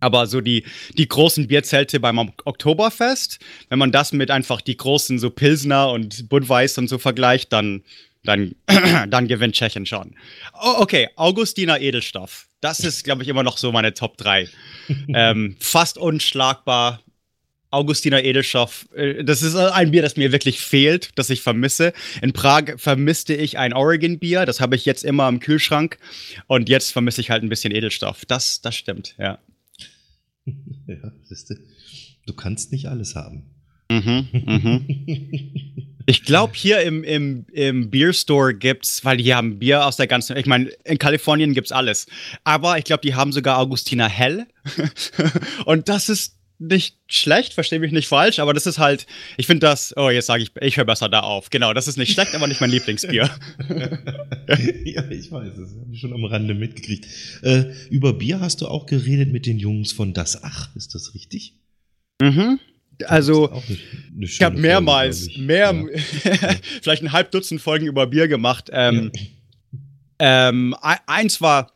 aber 0.00 0.26
so 0.26 0.40
die, 0.40 0.64
die 0.96 1.06
großen 1.06 1.48
Bierzelte 1.48 2.00
beim 2.00 2.18
Ok- 2.18 2.42
Oktoberfest, 2.46 3.40
wenn 3.68 3.78
man 3.78 3.92
das 3.92 4.12
mit 4.12 4.30
einfach 4.30 4.62
die 4.62 4.76
großen 4.78 5.18
so 5.18 5.28
Pilsner 5.28 5.90
und 5.90 6.30
Budweiser 6.30 6.80
und 6.80 6.88
so 6.88 6.96
vergleicht, 6.96 7.52
dann, 7.52 7.82
dann, 8.24 8.54
dann 9.08 9.28
gewinnt 9.28 9.54
Tschechien 9.54 9.84
schon. 9.84 10.14
Oh, 10.54 10.76
okay, 10.78 11.10
Augustiner 11.16 11.78
Edelstoff. 11.78 12.46
Das 12.62 12.80
ist, 12.80 13.04
glaube 13.04 13.22
ich, 13.22 13.28
immer 13.28 13.42
noch 13.42 13.58
so 13.58 13.70
meine 13.70 13.92
Top 13.92 14.16
3. 14.16 14.48
ähm, 15.14 15.56
fast 15.60 15.98
unschlagbar. 15.98 17.00
Augustiner 17.70 18.24
Edelstoff, 18.24 18.88
äh, 18.94 19.24
das 19.24 19.42
ist 19.42 19.54
ein 19.54 19.90
Bier, 19.90 20.02
das 20.02 20.16
mir 20.16 20.32
wirklich 20.32 20.60
fehlt, 20.60 21.10
das 21.14 21.30
ich 21.30 21.42
vermisse. 21.42 21.92
In 22.20 22.32
Prag 22.32 22.78
vermisste 22.78 23.34
ich 23.34 23.58
ein 23.58 23.72
Oregon-Bier, 23.72 24.46
das 24.46 24.60
habe 24.60 24.76
ich 24.76 24.84
jetzt 24.84 25.04
immer 25.04 25.28
im 25.28 25.40
Kühlschrank. 25.40 25.98
Und 26.46 26.68
jetzt 26.68 26.92
vermisse 26.92 27.20
ich 27.20 27.30
halt 27.30 27.42
ein 27.42 27.48
bisschen 27.48 27.72
Edelstoff. 27.72 28.24
Das, 28.26 28.60
das 28.60 28.76
stimmt, 28.76 29.14
ja. 29.18 29.38
Ja, 30.86 31.12
siehste, 31.22 31.56
du 32.26 32.34
kannst 32.34 32.72
nicht 32.72 32.86
alles 32.86 33.14
haben. 33.14 33.44
Mhm, 33.88 34.28
mhm. 34.32 35.86
Ich 36.06 36.24
glaube, 36.24 36.54
hier 36.56 36.80
im, 36.82 37.04
im, 37.04 37.46
im 37.52 37.88
Beer 37.88 38.12
Store 38.12 38.52
gibt's, 38.52 39.04
weil 39.04 39.18
die 39.18 39.32
haben 39.32 39.60
Bier 39.60 39.86
aus 39.86 39.96
der 39.96 40.08
ganzen, 40.08 40.36
ich 40.36 40.46
meine, 40.46 40.70
in 40.82 40.98
Kalifornien 40.98 41.54
gibt's 41.54 41.70
alles. 41.70 42.06
Aber 42.42 42.78
ich 42.78 42.84
glaube, 42.84 43.02
die 43.02 43.14
haben 43.14 43.30
sogar 43.30 43.58
Augustiner 43.58 44.08
Hell. 44.08 44.48
Und 45.66 45.88
das 45.88 46.08
ist 46.08 46.39
nicht 46.60 46.96
schlecht, 47.08 47.54
verstehe 47.54 47.78
mich 47.80 47.90
nicht 47.90 48.06
falsch, 48.06 48.38
aber 48.38 48.52
das 48.52 48.66
ist 48.66 48.78
halt, 48.78 49.06
ich 49.38 49.46
finde 49.46 49.66
das, 49.66 49.94
oh, 49.96 50.10
jetzt 50.10 50.26
sage 50.26 50.42
ich, 50.42 50.52
ich 50.60 50.76
höre 50.76 50.84
besser 50.84 51.08
da 51.08 51.20
auf. 51.20 51.48
Genau, 51.50 51.72
das 51.72 51.88
ist 51.88 51.96
nicht 51.96 52.12
schlecht, 52.12 52.34
aber 52.34 52.46
nicht 52.46 52.60
mein 52.60 52.70
Lieblingsbier. 52.70 53.30
ja, 54.84 55.10
ich 55.10 55.32
weiß, 55.32 55.48
das 55.56 55.70
habe 55.80 55.88
ich 55.92 56.00
schon 56.00 56.12
am 56.12 56.24
Rande 56.24 56.54
mitgekriegt. 56.54 57.06
Äh, 57.42 57.64
über 57.88 58.12
Bier 58.12 58.40
hast 58.40 58.60
du 58.60 58.68
auch 58.68 58.84
geredet 58.86 59.32
mit 59.32 59.46
den 59.46 59.58
Jungs 59.58 59.92
von 59.92 60.12
Das 60.12 60.44
Ach, 60.44 60.68
ist 60.76 60.94
das 60.94 61.14
richtig? 61.14 61.54
mhm. 62.20 62.60
Also, 63.06 63.62
Ich 64.20 64.42
habe 64.42 64.58
mehrmals, 64.58 65.20
Folge, 65.20 65.32
ich. 65.32 65.38
mehr, 65.38 65.74
vielleicht 66.82 67.02
ein 67.02 67.12
halb 67.12 67.30
Dutzend 67.30 67.62
Folgen 67.62 67.86
über 67.86 68.06
Bier 68.06 68.28
gemacht. 68.28 68.68
Ähm, 68.70 69.10
ähm, 70.18 70.76
e- 70.82 70.96
eins 71.06 71.40
war 71.40 71.72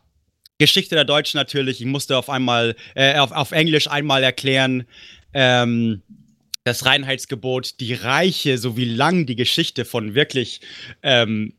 Geschichte 0.59 0.95
der 0.95 1.05
Deutschen 1.05 1.39
natürlich. 1.39 1.81
Ich 1.81 1.87
musste 1.87 2.17
auf 2.17 2.31
einmal, 2.31 2.77
äh, 2.95 3.19
auf, 3.19 3.33
auf 3.33 3.53
Englisch 3.53 3.89
einmal 3.89 4.23
erklären, 4.23 4.85
ähm, 5.33 6.03
das 6.65 6.87
Reinheitsgebot, 6.87 7.81
die 7.81 7.95
Reiche, 7.95 8.57
so 8.59 8.77
wie 8.77 8.87
lang 8.87 9.27
die 9.27 9.37
Geschichte 9.37 9.85
von 9.85 10.15
wirklich 10.15 10.61
ähm, 11.03 11.55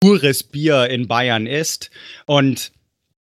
pures 0.00 0.42
Bier 0.42 0.88
in 0.90 1.06
Bayern 1.06 1.46
ist. 1.46 1.90
Und 2.26 2.72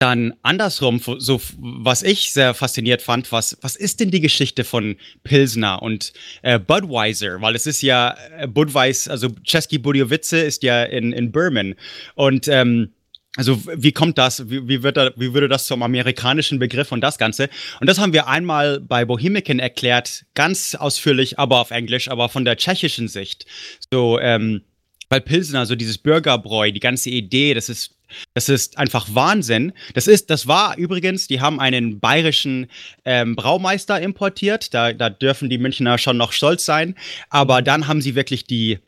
Dann 0.01 0.33
andersrum, 0.43 1.01
so 1.17 1.41
was 1.57 2.03
ich 2.03 2.31
sehr 2.31 2.53
fasziniert 2.53 3.01
fand, 3.01 3.33
was, 3.33 3.57
was 3.61 3.75
ist 3.75 3.99
denn 3.99 4.11
die 4.11 4.21
Geschichte 4.21 4.63
von 4.63 4.95
Pilsner 5.23 5.81
und 5.81 6.13
äh, 6.41 6.57
Budweiser? 6.57 7.41
Weil 7.41 7.55
es 7.55 7.67
ist 7.67 7.81
ja 7.81 8.15
äh, 8.37 8.47
Budweiser, 8.47 9.11
also 9.11 9.27
Czeski 9.43 9.77
Budjovice 9.77 10.31
ist 10.31 10.63
ja 10.63 10.83
in, 10.83 11.11
in 11.11 11.33
Birmen. 11.33 11.75
Und 12.15 12.47
ähm, 12.47 12.93
also 13.39 13.57
wie 13.73 13.93
kommt 13.93 14.17
das? 14.17 14.49
Wie, 14.49 14.67
wie, 14.67 14.83
wird 14.83 14.97
da, 14.97 15.11
wie 15.15 15.33
würde 15.33 15.47
das 15.47 15.65
zum 15.65 15.81
amerikanischen 15.81 16.59
Begriff 16.59 16.91
und 16.91 16.99
das 16.99 17.17
Ganze? 17.17 17.49
Und 17.79 17.87
das 17.89 17.97
haben 17.97 18.11
wir 18.11 18.27
einmal 18.27 18.81
bei 18.81 19.05
Bohemican 19.05 19.59
erklärt, 19.59 20.25
ganz 20.35 20.75
ausführlich, 20.75 21.39
aber 21.39 21.61
auf 21.61 21.71
Englisch, 21.71 22.09
aber 22.09 22.27
von 22.27 22.43
der 22.43 22.57
tschechischen 22.57 23.07
Sicht. 23.07 23.45
So, 23.93 24.19
ähm, 24.19 24.63
weil 25.07 25.21
Pilsen, 25.21 25.55
also 25.55 25.75
dieses 25.75 25.97
Bürgerbräu, 25.97 26.73
die 26.73 26.81
ganze 26.81 27.11
Idee, 27.11 27.53
das 27.53 27.69
ist 27.69 27.95
das 28.33 28.49
ist 28.49 28.77
einfach 28.77 29.07
Wahnsinn. 29.13 29.71
Das 29.93 30.07
ist, 30.07 30.31
das 30.31 30.47
war 30.47 30.75
übrigens, 30.77 31.27
die 31.27 31.41
haben 31.41 31.59
einen 31.59 31.99
bayerischen 31.99 32.65
ähm, 33.05 33.35
Braumeister 33.35 34.01
importiert. 34.01 34.73
Da, 34.73 34.93
da 34.93 35.11
dürfen 35.11 35.47
die 35.47 35.59
Münchner 35.59 35.99
schon 35.99 36.17
noch 36.17 36.31
stolz 36.31 36.65
sein. 36.65 36.95
Aber 37.29 37.61
dann 37.61 37.87
haben 37.87 38.01
sie 38.01 38.15
wirklich 38.15 38.45
die, 38.45 38.79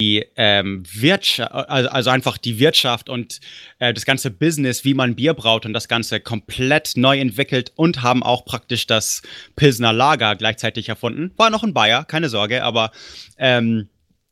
die 0.00 0.26
ähm, 0.36 0.82
Wirtschaft, 0.92 1.52
also, 1.52 1.88
also, 1.90 2.10
einfach 2.10 2.38
die 2.38 2.58
Wirtschaft 2.58 3.08
und 3.08 3.40
äh, 3.78 3.92
das 3.92 4.04
ganze 4.04 4.30
Business, 4.30 4.84
wie 4.84 4.94
man 4.94 5.14
Bier 5.14 5.34
braut 5.34 5.66
und 5.66 5.72
das 5.72 5.88
Ganze 5.88 6.20
komplett 6.20 6.92
neu 6.96 7.18
entwickelt 7.18 7.72
und 7.76 8.02
haben 8.02 8.22
auch 8.22 8.44
praktisch 8.44 8.86
das 8.86 9.22
Pilsner 9.56 9.92
Lager 9.92 10.36
gleichzeitig 10.36 10.88
erfunden. 10.88 11.32
War 11.36 11.50
noch 11.50 11.62
ein 11.62 11.74
Bayer, 11.74 12.04
keine 12.04 12.28
Sorge, 12.28 12.64
aber 12.64 12.90
ähm, 13.38 13.88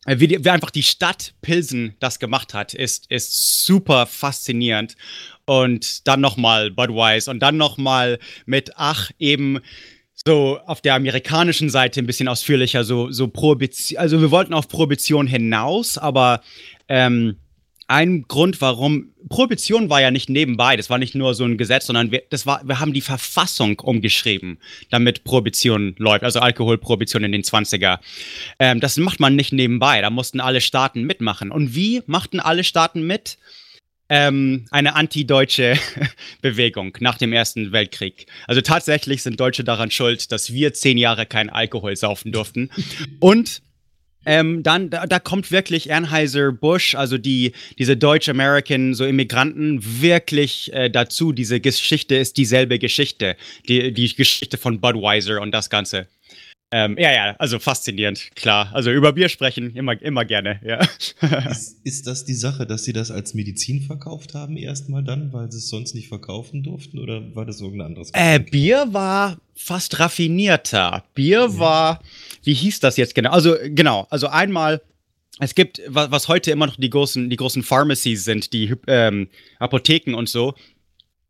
äh, 0.07 0.19
wie, 0.21 0.29
die, 0.29 0.45
wie, 0.45 0.51
einfach 0.51 0.71
die 0.71 0.83
Stadt 0.83 1.35
Pilsen 1.43 1.95
das 2.01 2.19
gemacht 2.19 2.55
hat, 2.55 2.73
ist, 2.75 3.11
ist 3.11 3.65
super 3.65 4.07
faszinierend. 4.07 4.97
Und 5.45 6.07
dann 6.07 6.21
nochmal 6.21 6.71
Budweiser 6.71 7.31
und 7.31 7.41
dann 7.41 7.57
nochmal 7.57 8.19
mit, 8.47 8.73
ach, 8.77 9.11
eben 9.19 9.61
so 10.29 10.61
auf 10.67 10.83
der 10.83 10.95
amerikanischen 10.95 11.71
Seite 11.71 12.01
ein 12.01 12.07
bisschen 12.07 12.29
ausführlicher, 12.29 12.85
so, 12.85 13.11
so 13.11 13.29
Prohibition. 13.29 13.99
Also 13.99 14.21
wir 14.21 14.31
wollten 14.31 14.53
auf 14.53 14.69
Prohibition 14.69 15.27
hinaus, 15.27 15.97
aber 15.97 16.43
ähm, 16.87 17.37
ein 17.87 18.25
Grund, 18.29 18.61
warum 18.61 19.15
Prohibition 19.31 19.89
war 19.89 20.03
ja 20.03 20.11
nicht 20.11 20.29
nebenbei, 20.29 20.77
das 20.77 20.91
war 20.91 20.99
nicht 20.99 21.15
nur 21.15 21.35
so 21.35 21.45
ein 21.45 21.57
Gesetz, 21.57 21.87
sondern 21.87 22.11
wir, 22.13 22.25
das 22.29 22.45
war, 22.45 22.61
wir 22.69 22.79
haben 22.79 22.93
die 22.93 23.01
Verfassung 23.01 23.81
umgeschrieben, 23.81 24.59
damit 24.91 25.25
Prohibition 25.25 25.95
läuft, 25.97 26.25
also 26.25 26.41
Alkoholprohibition 26.41 27.25
in 27.25 27.33
den 27.33 27.43
20er. 27.43 27.99
Ähm, 28.59 28.81
das 28.81 28.99
macht 28.99 29.21
man 29.21 29.35
nicht 29.35 29.55
nebenbei, 29.55 30.03
da 30.03 30.11
mussten 30.11 30.41
alle 30.41 30.61
Staaten 30.61 31.05
mitmachen. 31.05 31.51
Und 31.51 31.75
wie 31.75 32.03
machten 32.05 32.39
alle 32.39 32.65
Staaten 32.65 33.07
mit? 33.07 33.39
Ähm, 34.11 34.65
eine 34.71 34.95
antideutsche 34.95 35.79
Bewegung 36.41 36.97
nach 37.01 37.19
dem 37.19 37.33
Ersten 37.33 37.73
Weltkrieg. 37.73 38.27
Also 38.47 38.63
tatsächlich 38.63 39.23
sind 39.23 39.39
Deutsche 39.39 39.65
daran 39.65 39.91
schuld, 39.91 40.33
dass 40.33 40.53
wir 40.53 40.73
zehn 40.73 40.97
Jahre 40.97 41.27
kein 41.27 41.51
Alkohol 41.51 41.95
saufen 41.95 42.33
durften. 42.33 42.71
Und 43.21 43.61
ähm, 44.29 44.63
dann, 44.63 44.91
da, 44.91 45.07
da, 45.07 45.21
kommt 45.21 45.51
wirklich 45.51 45.93
Anheuser-Busch, 45.93 46.95
also 46.97 47.17
die, 47.17 47.53
diese 47.79 47.97
Deutsch-American, 47.97 48.93
so 48.93 49.07
Immigranten, 49.07 49.81
wirklich 49.83 50.71
äh, 50.75 50.91
dazu. 50.91 51.33
Diese 51.33 51.61
Geschichte 51.61 52.15
ist 52.17 52.37
dieselbe 52.37 52.79
Geschichte. 52.79 53.37
Die, 53.69 53.93
die 53.93 54.15
Geschichte 54.15 54.59
von 54.59 54.81
Budweiser 54.81 55.41
und 55.41 55.53
das 55.53 55.71
Ganze. 55.71 56.09
Ähm, 56.71 56.97
ja, 56.99 57.13
ja, 57.13 57.37
also 57.39 57.59
faszinierend, 57.59 58.31
klar. 58.35 58.71
Also 58.75 58.91
über 58.91 59.13
Bier 59.15 59.31
sprechen, 59.31 59.75
immer, 59.75 60.01
immer 60.03 60.27
gerne, 60.27 60.61
ja. 60.63 60.81
ist, 61.51 61.79
ist 61.85 62.07
das 62.07 62.27
die 62.27 62.35
Sache, 62.35 62.67
dass 62.67 62.85
sie 62.85 62.93
das 62.93 63.11
als 63.11 63.33
Medizin 63.33 63.81
verkauft 63.81 64.35
haben, 64.35 64.59
erstmal 64.59 65.03
dann, 65.03 65.33
weil 65.33 65.51
sie 65.51 65.59
es 65.59 65.71
sonst 65.71 65.95
nicht 65.95 66.09
verkaufen 66.09 66.63
durften, 66.63 66.99
oder 66.99 67.35
war 67.35 67.47
das 67.47 67.63
irgendein 67.63 67.89
anderes? 67.89 68.11
Äh, 68.13 68.41
Bier 68.41 68.87
war 68.91 69.39
fast 69.55 69.99
raffinierter. 69.99 71.05
Bier 71.15 71.41
ja. 71.41 71.59
war, 71.59 72.03
wie 72.45 72.55
hieß 72.55 72.81
das 72.81 72.99
jetzt 72.99 73.15
genau? 73.15 73.31
Also, 73.31 73.57
genau, 73.65 74.07
also 74.11 74.27
einmal 74.27 74.83
es 75.41 75.55
gibt, 75.55 75.81
was 75.87 76.29
heute 76.29 76.51
immer 76.51 76.67
noch 76.67 76.77
die 76.77 76.91
großen, 76.91 77.31
die 77.31 77.37
großen 77.37 77.63
Pharmacies 77.63 78.25
sind, 78.25 78.53
die 78.53 78.75
ähm, 78.89 79.29
Apotheken 79.59 80.15
und 80.15 80.29
so, 80.29 80.55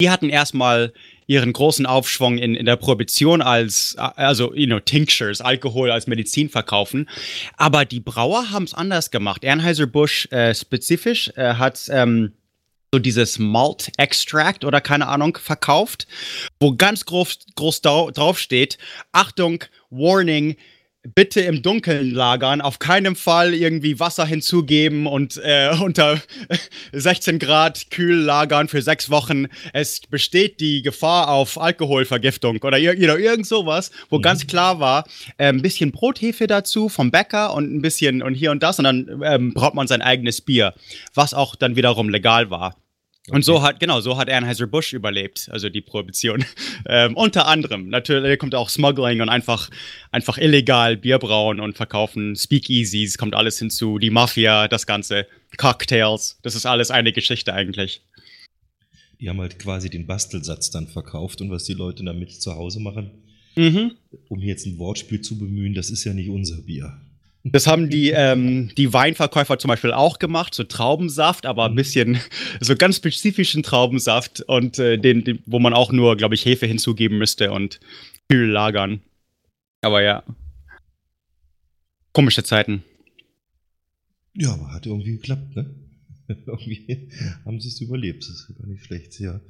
die 0.00 0.10
hatten 0.10 0.30
erstmal 0.30 0.92
ihren 1.28 1.52
großen 1.52 1.86
Aufschwung 1.86 2.38
in, 2.38 2.54
in 2.54 2.66
der 2.66 2.76
Prohibition 2.76 3.42
als, 3.42 3.94
also, 3.96 4.52
you 4.54 4.66
know, 4.66 4.80
Tinctures, 4.80 5.40
Alkohol 5.40 5.90
als 5.90 6.06
Medizin 6.08 6.48
verkaufen. 6.48 7.08
Aber 7.56 7.84
die 7.84 8.00
Brauer 8.00 8.50
haben 8.50 8.64
es 8.64 8.74
anders 8.74 9.12
gemacht. 9.12 9.44
Anheuser-Busch 9.44 10.26
äh, 10.32 10.54
spezifisch 10.54 11.30
äh, 11.36 11.54
hat 11.54 11.88
ähm, 11.90 12.32
so 12.90 12.98
dieses 12.98 13.38
Malt 13.38 13.92
Extract 13.98 14.64
oder 14.64 14.80
keine 14.80 15.06
Ahnung 15.06 15.36
verkauft, 15.36 16.06
wo 16.58 16.74
ganz 16.74 17.04
groß, 17.04 17.40
groß 17.54 17.82
drauf 17.82 18.38
steht, 18.38 18.78
Achtung, 19.12 19.64
Warning, 19.90 20.56
bitte 21.14 21.40
im 21.40 21.62
Dunkeln 21.62 22.12
lagern, 22.12 22.60
auf 22.60 22.78
keinen 22.78 23.16
Fall 23.16 23.54
irgendwie 23.54 24.00
Wasser 24.00 24.26
hinzugeben 24.26 25.06
und 25.06 25.40
äh, 25.42 25.70
unter 25.80 26.20
16 26.92 27.38
Grad 27.38 27.90
kühl 27.90 28.16
lagern 28.16 28.68
für 28.68 28.82
sechs 28.82 29.10
Wochen. 29.10 29.46
Es 29.72 30.00
besteht 30.00 30.60
die 30.60 30.82
Gefahr 30.82 31.28
auf 31.28 31.60
Alkoholvergiftung 31.60 32.58
oder 32.62 32.78
know, 32.78 33.16
irgend 33.16 33.46
sowas, 33.46 33.90
wo 34.10 34.18
mhm. 34.18 34.22
ganz 34.22 34.46
klar 34.46 34.80
war, 34.80 35.04
äh, 35.36 35.48
ein 35.48 35.62
bisschen 35.62 35.92
Brothefe 35.92 36.46
dazu 36.46 36.88
vom 36.88 37.10
Bäcker 37.10 37.54
und 37.54 37.74
ein 37.74 37.82
bisschen 37.82 38.22
und 38.22 38.34
hier 38.34 38.50
und 38.50 38.62
das 38.62 38.78
und 38.78 38.84
dann 38.84 39.22
ähm, 39.24 39.54
braucht 39.54 39.74
man 39.74 39.86
sein 39.86 40.02
eigenes 40.02 40.40
Bier, 40.40 40.74
was 41.14 41.34
auch 41.34 41.56
dann 41.56 41.76
wiederum 41.76 42.08
legal 42.08 42.50
war. 42.50 42.74
Und 43.30 43.44
so 43.44 43.62
hat, 43.62 43.80
genau, 43.80 44.00
so 44.00 44.16
hat 44.16 44.30
Anheuser-Busch 44.30 44.92
überlebt, 44.92 45.48
also 45.50 45.68
die 45.68 45.80
Prohibition. 45.80 46.44
ähm, 46.88 47.16
unter 47.16 47.46
anderem, 47.46 47.88
natürlich 47.88 48.38
kommt 48.38 48.54
auch 48.54 48.68
Smuggling 48.68 49.20
und 49.20 49.28
einfach, 49.28 49.70
einfach 50.10 50.38
illegal 50.38 50.96
Bier 50.96 51.18
brauen 51.18 51.60
und 51.60 51.76
verkaufen, 51.76 52.36
Speakeasies, 52.36 53.18
kommt 53.18 53.34
alles 53.34 53.58
hinzu, 53.58 53.98
die 53.98 54.10
Mafia, 54.10 54.68
das 54.68 54.86
Ganze, 54.86 55.26
Cocktails, 55.56 56.38
das 56.42 56.54
ist 56.54 56.66
alles 56.66 56.90
eine 56.90 57.12
Geschichte 57.12 57.52
eigentlich. 57.52 58.02
Die 59.20 59.28
haben 59.28 59.40
halt 59.40 59.58
quasi 59.58 59.90
den 59.90 60.06
Bastelsatz 60.06 60.70
dann 60.70 60.86
verkauft 60.86 61.40
und 61.40 61.50
was 61.50 61.64
die 61.64 61.74
Leute 61.74 62.04
damit 62.04 62.40
zu 62.40 62.54
Hause 62.54 62.80
machen, 62.80 63.10
mhm. 63.56 63.92
um 64.28 64.40
jetzt 64.40 64.66
ein 64.66 64.78
Wortspiel 64.78 65.20
zu 65.20 65.38
bemühen, 65.38 65.74
das 65.74 65.90
ist 65.90 66.04
ja 66.04 66.14
nicht 66.14 66.28
unser 66.28 66.62
Bier. 66.62 67.00
Das 67.52 67.66
haben 67.66 67.90
die, 67.90 68.10
ähm, 68.14 68.70
die 68.76 68.92
Weinverkäufer 68.92 69.58
zum 69.58 69.68
Beispiel 69.68 69.92
auch 69.92 70.18
gemacht, 70.18 70.54
so 70.54 70.64
Traubensaft, 70.64 71.46
aber 71.46 71.66
ein 71.66 71.74
bisschen 71.74 72.18
so 72.60 72.76
ganz 72.76 72.96
spezifischen 72.96 73.62
Traubensaft 73.62 74.42
und 74.42 74.78
äh, 74.78 74.98
den, 74.98 75.24
den, 75.24 75.42
wo 75.46 75.58
man 75.58 75.74
auch 75.74 75.92
nur, 75.92 76.16
glaube 76.16 76.34
ich, 76.34 76.44
Hefe 76.44 76.66
hinzugeben 76.66 77.18
müsste 77.18 77.52
und 77.52 77.80
kühl 78.28 78.48
lagern. 78.48 79.00
Aber 79.82 80.02
ja. 80.02 80.22
Komische 82.12 82.42
Zeiten. 82.42 82.82
Ja, 84.34 84.52
aber 84.52 84.72
hat 84.72 84.86
irgendwie 84.86 85.12
geklappt, 85.12 85.56
ne? 85.56 85.74
irgendwie 86.46 87.10
haben 87.44 87.60
sie 87.60 87.68
es 87.68 87.80
überlebt. 87.80 88.22
Das 88.22 88.30
ist 88.30 88.58
gar 88.58 88.66
nicht 88.66 88.84
schlecht, 88.84 89.18
ja. 89.18 89.40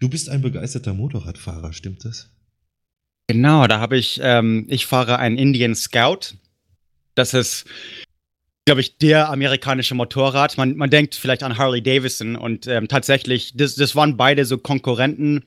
Du 0.00 0.08
bist 0.08 0.28
ein 0.28 0.42
begeisterter 0.42 0.94
Motorradfahrer, 0.94 1.72
stimmt 1.72 2.04
das? 2.04 2.30
Genau, 3.28 3.66
da 3.66 3.80
habe 3.80 3.96
ich, 3.96 4.20
ähm, 4.22 4.66
ich 4.68 4.86
fahre 4.86 5.18
einen 5.18 5.38
Indian 5.38 5.74
Scout 5.74 6.36
das 7.16 7.34
ist, 7.34 7.64
glaube 8.66 8.80
ich, 8.80 8.98
der 8.98 9.30
amerikanische 9.30 9.94
Motorrad. 9.94 10.56
Man, 10.56 10.76
man 10.76 10.90
denkt 10.90 11.14
vielleicht 11.14 11.42
an 11.42 11.58
Harley 11.58 11.82
Davidson 11.82 12.36
und 12.36 12.66
ähm, 12.66 12.88
tatsächlich, 12.88 13.56
das, 13.56 13.74
das 13.74 13.96
waren 13.96 14.16
beide 14.16 14.44
so 14.44 14.58
Konkurrenten. 14.58 15.44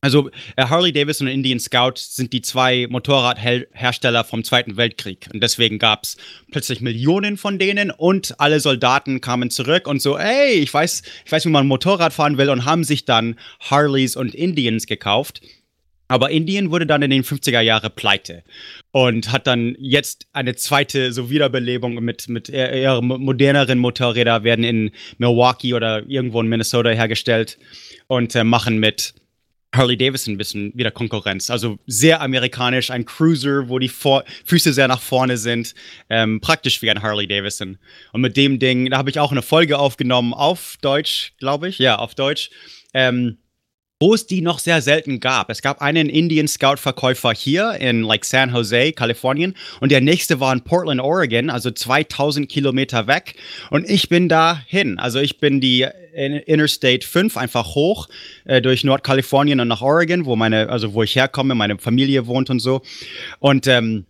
Also 0.00 0.30
äh, 0.56 0.66
Harley 0.66 0.92
Davidson 0.92 1.28
und 1.28 1.32
Indian 1.32 1.60
Scout 1.60 1.94
sind 1.96 2.34
die 2.34 2.42
zwei 2.42 2.86
Motorradhersteller 2.90 4.24
vom 4.24 4.44
Zweiten 4.44 4.76
Weltkrieg. 4.76 5.28
Und 5.32 5.42
deswegen 5.42 5.78
gab 5.78 6.04
es 6.04 6.18
plötzlich 6.50 6.82
Millionen 6.82 7.38
von 7.38 7.58
denen 7.58 7.90
und 7.90 8.38
alle 8.38 8.60
Soldaten 8.60 9.22
kamen 9.22 9.50
zurück 9.50 9.86
und 9.86 10.02
so, 10.02 10.18
ey, 10.18 10.52
ich 10.54 10.74
weiß, 10.74 11.02
ich 11.24 11.32
weiß, 11.32 11.46
wie 11.46 11.50
man 11.50 11.66
Motorrad 11.66 12.12
fahren 12.12 12.36
will 12.36 12.50
und 12.50 12.66
haben 12.66 12.84
sich 12.84 13.06
dann 13.06 13.38
Harleys 13.60 14.16
und 14.16 14.34
Indians 14.34 14.86
gekauft. 14.86 15.40
Aber 16.14 16.30
Indien 16.30 16.70
wurde 16.70 16.86
dann 16.86 17.02
in 17.02 17.10
den 17.10 17.24
50er 17.24 17.58
Jahren 17.58 17.90
pleite 17.96 18.44
und 18.92 19.32
hat 19.32 19.48
dann 19.48 19.74
jetzt 19.80 20.28
eine 20.32 20.54
zweite 20.54 21.12
so 21.12 21.28
Wiederbelebung 21.28 21.96
mit, 21.96 22.28
mit 22.28 22.48
eher, 22.48 23.02
moderneren 23.02 23.80
Motorräder 23.80 24.44
werden 24.44 24.64
in 24.64 24.92
Milwaukee 25.18 25.74
oder 25.74 26.08
irgendwo 26.08 26.40
in 26.40 26.46
Minnesota 26.46 26.90
hergestellt 26.90 27.58
und 28.06 28.32
äh, 28.36 28.44
machen 28.44 28.78
mit 28.78 29.14
Harley 29.74 29.96
Davidson 29.96 30.34
ein 30.34 30.38
bisschen 30.38 30.70
wieder 30.76 30.92
Konkurrenz. 30.92 31.50
Also 31.50 31.80
sehr 31.88 32.20
amerikanisch, 32.20 32.92
ein 32.92 33.06
Cruiser, 33.06 33.68
wo 33.68 33.80
die 33.80 33.88
Vor 33.88 34.22
Füße 34.44 34.72
sehr 34.72 34.86
nach 34.86 35.00
vorne 35.00 35.36
sind. 35.36 35.74
Ähm, 36.08 36.40
praktisch 36.40 36.80
wie 36.80 36.92
ein 36.92 37.02
Harley 37.02 37.26
Davidson. 37.26 37.76
Und 38.12 38.20
mit 38.20 38.36
dem 38.36 38.60
Ding, 38.60 38.88
da 38.90 38.98
habe 38.98 39.10
ich 39.10 39.18
auch 39.18 39.32
eine 39.32 39.42
Folge 39.42 39.80
aufgenommen 39.80 40.32
auf 40.32 40.76
Deutsch, 40.80 41.32
glaube 41.40 41.70
ich. 41.70 41.80
Ja, 41.80 41.96
auf 41.96 42.14
Deutsch. 42.14 42.50
Ähm, 42.92 43.38
wo 44.04 44.12
es 44.12 44.26
die 44.26 44.42
noch 44.42 44.58
sehr 44.58 44.82
selten 44.82 45.18
gab. 45.18 45.48
Es 45.48 45.62
gab 45.62 45.80
einen 45.80 46.10
Indian 46.10 46.46
Scout 46.46 46.76
Verkäufer 46.76 47.32
hier 47.32 47.72
in 47.80 48.02
like 48.02 48.26
San 48.26 48.52
Jose, 48.52 48.92
Kalifornien 48.92 49.54
und 49.80 49.90
der 49.90 50.02
nächste 50.02 50.40
war 50.40 50.52
in 50.52 50.60
Portland, 50.60 51.00
Oregon, 51.00 51.48
also 51.48 51.70
2000 51.70 52.46
Kilometer 52.46 53.06
weg 53.06 53.36
und 53.70 53.88
ich 53.88 54.10
bin 54.10 54.28
da 54.28 54.60
hin. 54.66 54.98
Also 54.98 55.20
ich 55.20 55.38
bin 55.40 55.62
die 55.62 55.86
Interstate 56.12 57.06
5 57.06 57.38
einfach 57.38 57.74
hoch 57.74 58.10
äh, 58.44 58.60
durch 58.60 58.84
Nordkalifornien 58.84 59.58
und 59.60 59.68
nach 59.68 59.80
Oregon, 59.80 60.26
wo 60.26 60.36
meine, 60.36 60.68
also 60.68 60.92
wo 60.92 61.02
ich 61.02 61.16
herkomme, 61.16 61.54
meine 61.54 61.78
Familie 61.78 62.26
wohnt 62.26 62.50
und 62.50 62.58
so 62.58 62.82
und 63.38 63.66
ähm, 63.66 64.04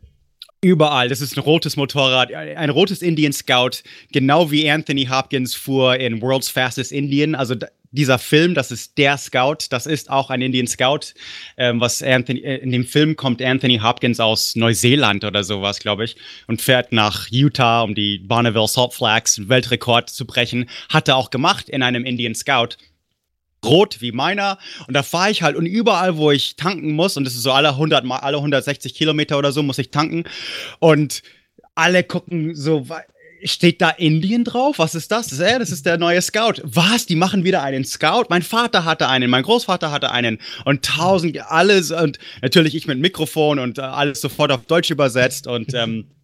Überall. 0.60 1.10
Das 1.10 1.20
ist 1.20 1.36
ein 1.36 1.40
rotes 1.40 1.76
Motorrad, 1.76 2.32
ein 2.32 2.70
rotes 2.70 3.02
Indian 3.02 3.34
Scout, 3.34 3.82
genau 4.12 4.50
wie 4.50 4.70
Anthony 4.70 5.04
Hopkins 5.04 5.54
fuhr 5.54 5.96
in 5.96 6.22
World's 6.22 6.48
Fastest 6.48 6.90
Indian. 6.90 7.34
Also 7.34 7.54
dieser 7.94 8.18
Film, 8.18 8.54
das 8.54 8.70
ist 8.70 8.98
der 8.98 9.16
Scout, 9.16 9.66
das 9.70 9.86
ist 9.86 10.10
auch 10.10 10.30
ein 10.30 10.42
Indian 10.42 10.66
Scout. 10.66 11.14
Ähm, 11.56 11.80
was 11.80 12.02
Anthony, 12.02 12.40
äh, 12.40 12.56
in 12.56 12.70
dem 12.70 12.84
Film 12.84 13.16
kommt 13.16 13.40
Anthony 13.40 13.78
Hopkins 13.78 14.20
aus 14.20 14.56
Neuseeland 14.56 15.24
oder 15.24 15.44
sowas, 15.44 15.78
glaube 15.78 16.04
ich, 16.04 16.16
und 16.46 16.60
fährt 16.60 16.92
nach 16.92 17.28
Utah, 17.30 17.82
um 17.82 17.94
die 17.94 18.18
Bonneville 18.18 18.68
Salt 18.68 18.92
Flats 18.92 19.48
Weltrekord 19.48 20.10
zu 20.10 20.26
brechen. 20.26 20.68
Hat 20.88 21.08
er 21.08 21.16
auch 21.16 21.30
gemacht 21.30 21.68
in 21.68 21.82
einem 21.82 22.04
Indian 22.04 22.34
Scout 22.34 22.76
rot 23.64 24.00
wie 24.00 24.12
meiner. 24.12 24.58
Und 24.86 24.94
da 24.94 25.02
fahre 25.02 25.30
ich 25.30 25.42
halt 25.42 25.56
und 25.56 25.66
überall, 25.66 26.16
wo 26.16 26.30
ich 26.30 26.56
tanken 26.56 26.92
muss, 26.92 27.16
und 27.16 27.24
das 27.24 27.34
ist 27.34 27.42
so 27.42 27.52
alle 27.52 27.70
100, 27.70 28.04
alle 28.10 28.36
160 28.36 28.94
Kilometer 28.94 29.38
oder 29.38 29.52
so, 29.52 29.62
muss 29.62 29.78
ich 29.78 29.90
tanken. 29.90 30.24
Und 30.78 31.22
alle 31.74 32.04
gucken 32.04 32.54
so, 32.54 32.86
steht 33.44 33.80
da 33.80 33.90
Indien 33.90 34.44
drauf? 34.44 34.78
Was 34.78 34.94
ist 34.94 35.10
das? 35.10 35.28
Das 35.28 35.38
ist, 35.38 35.44
äh, 35.44 35.58
das 35.58 35.70
ist 35.70 35.86
der 35.86 35.98
neue 35.98 36.20
Scout. 36.22 36.62
Was? 36.62 37.06
Die 37.06 37.16
machen 37.16 37.44
wieder 37.44 37.62
einen 37.62 37.84
Scout? 37.84 38.24
Mein 38.28 38.42
Vater 38.42 38.84
hatte 38.84 39.08
einen, 39.08 39.30
mein 39.30 39.42
Großvater 39.42 39.90
hatte 39.90 40.10
einen 40.10 40.38
und 40.64 40.84
tausend, 40.84 41.38
alles 41.50 41.90
und 41.90 42.18
natürlich 42.42 42.74
ich 42.74 42.86
mit 42.86 42.98
Mikrofon 42.98 43.58
und 43.58 43.78
äh, 43.78 43.82
alles 43.82 44.20
sofort 44.20 44.52
auf 44.52 44.66
Deutsch 44.66 44.90
übersetzt 44.90 45.46
und 45.46 45.74
ähm, 45.74 46.06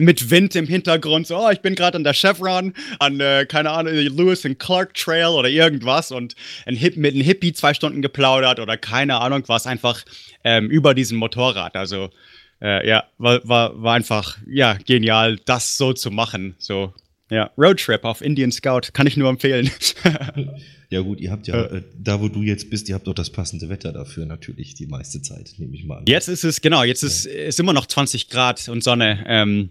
mit 0.00 0.30
Wind 0.30 0.54
im 0.54 0.66
Hintergrund, 0.66 1.26
so, 1.26 1.36
oh, 1.36 1.50
ich 1.50 1.60
bin 1.60 1.74
gerade 1.74 1.96
an 1.96 2.04
der 2.04 2.14
Chevron, 2.14 2.72
an, 3.00 3.18
äh, 3.18 3.46
keine 3.46 3.70
Ahnung, 3.70 3.92
Lewis 3.92 4.46
and 4.46 4.58
Clark 4.60 4.94
Trail 4.94 5.26
oder 5.26 5.48
irgendwas 5.48 6.12
und 6.12 6.36
ein 6.66 6.76
Hip, 6.76 6.96
mit 6.96 7.14
einem 7.14 7.24
Hippie 7.24 7.52
zwei 7.52 7.74
Stunden 7.74 8.00
geplaudert 8.00 8.60
oder 8.60 8.76
keine 8.76 9.20
Ahnung 9.20 9.42
was, 9.48 9.66
einfach 9.66 10.04
ähm, 10.44 10.70
über 10.70 10.94
diesen 10.94 11.18
Motorrad. 11.18 11.74
Also, 11.74 12.10
äh, 12.60 12.86
ja, 12.88 13.04
war, 13.18 13.46
war, 13.46 13.82
war 13.82 13.94
einfach, 13.94 14.38
ja, 14.46 14.74
genial, 14.74 15.38
das 15.44 15.76
so 15.76 15.92
zu 15.92 16.10
machen. 16.10 16.54
So, 16.58 16.92
ja, 17.30 17.50
Roadtrip 17.58 18.04
auf 18.04 18.22
Indian 18.22 18.50
Scout, 18.50 18.92
kann 18.92 19.06
ich 19.06 19.16
nur 19.16 19.28
empfehlen. 19.28 19.70
ja, 20.90 21.00
gut, 21.00 21.20
ihr 21.20 21.30
habt 21.30 21.46
ja, 21.46 21.62
äh, 21.64 21.82
da 21.96 22.20
wo 22.20 22.28
du 22.28 22.42
jetzt 22.42 22.70
bist, 22.70 22.88
ihr 22.88 22.94
habt 22.94 23.06
doch 23.06 23.14
das 23.14 23.30
passende 23.30 23.68
Wetter 23.68 23.92
dafür 23.92 24.24
natürlich 24.24 24.74
die 24.74 24.86
meiste 24.86 25.20
Zeit, 25.20 25.54
nehme 25.58 25.74
ich 25.74 25.84
mal 25.84 25.98
an. 25.98 26.04
Jetzt 26.08 26.28
ist 26.28 26.44
es, 26.44 26.60
genau, 26.60 26.84
jetzt 26.84 27.02
ist, 27.02 27.26
ja. 27.26 27.32
ist 27.32 27.60
immer 27.60 27.72
noch 27.74 27.86
20 27.86 28.30
Grad 28.30 28.68
und 28.68 28.82
Sonne. 28.82 29.24
Ähm, 29.26 29.70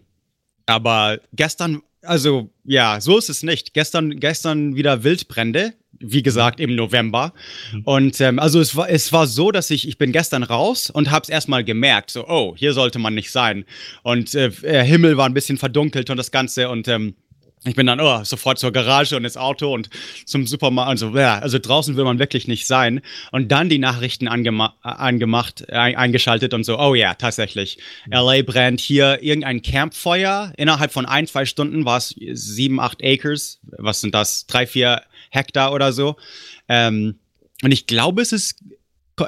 aber 0.68 1.20
gestern, 1.34 1.82
also 2.02 2.52
ja, 2.64 3.02
so 3.02 3.18
ist 3.18 3.30
es 3.30 3.42
nicht. 3.42 3.74
Gestern, 3.74 4.20
gestern 4.20 4.76
wieder 4.76 5.04
Wildbrände, 5.04 5.74
wie 6.00 6.24
gesagt, 6.24 6.60
im 6.60 6.76
November. 6.76 7.34
Mhm. 7.74 7.82
Und 7.84 8.22
ähm, 8.22 8.40
also 8.40 8.60
es 8.60 8.76
war, 8.76 8.90
es 8.90 9.12
war 9.14 9.28
so, 9.28 9.52
dass 9.52 9.70
ich, 9.70 9.88
ich 9.88 9.98
bin 9.98 10.12
gestern 10.12 10.44
raus 10.44 10.90
und 10.90 11.12
habe 11.12 11.24
es 11.24 11.30
erstmal 11.30 11.64
gemerkt, 11.64 12.12
so, 12.12 12.28
oh, 12.28 12.56
hier 12.58 12.74
sollte 12.74 13.00
man 13.00 13.16
nicht 13.16 13.32
sein. 13.32 13.66
Und 14.04 14.34
äh, 14.36 14.50
der 14.50 14.84
Himmel 14.84 15.18
war 15.18 15.26
ein 15.26 15.34
bisschen 15.34 15.58
verdunkelt 15.58 16.10
und 16.10 16.18
das 16.18 16.32
Ganze 16.32 16.70
und 16.70 16.88
ähm, 16.88 17.16
ich 17.66 17.76
bin 17.76 17.88
dann 17.88 18.00
oh, 18.00 18.24
sofort 18.24 18.60
zur 18.60 18.72
Garage 18.72 19.16
und 19.16 19.26
ins 19.26 19.36
Auto 19.36 19.74
und 19.74 19.90
zum 20.26 20.46
Supermarkt. 20.46 20.90
Also, 20.90 21.18
ja, 21.18 21.40
also 21.40 21.60
draußen 21.60 21.98
will 21.98 22.04
man 22.04 22.20
wirklich 22.20 22.48
nicht 22.48 22.68
sein. 22.68 23.02
Und 23.32 23.52
dann 23.52 23.68
die 23.68 23.80
Nachrichten 23.80 24.28
angema 24.28 24.76
angemacht, 24.82 25.70
eingeschaltet 25.72 26.54
und 26.54 26.64
so, 26.64 26.80
oh 26.80 26.96
ja, 26.96 27.16
tatsächlich. 27.16 27.80
LA 28.10 28.44
brennt 28.44 28.80
hier 28.80 29.22
irgendein 29.22 29.62
Campfeuer. 29.62 30.54
Innerhalb 30.56 30.92
von 30.92 31.06
ein, 31.06 31.28
zwei 31.28 31.46
Stunden 31.46 31.84
war 31.84 31.98
es 31.98 32.16
sieben, 32.34 32.80
acht 32.80 33.04
Acres. 33.04 33.60
Was 33.64 34.02
sind 34.02 34.14
das? 34.14 34.46
Drei, 34.46 34.68
vier 34.68 35.02
Hektar 35.30 35.74
oder 35.74 35.94
so. 35.94 36.16
Ähm, 36.68 37.20
und 37.64 37.72
ich 37.72 37.88
glaube, 37.88 38.22
es 38.22 38.32
ist 38.32 38.60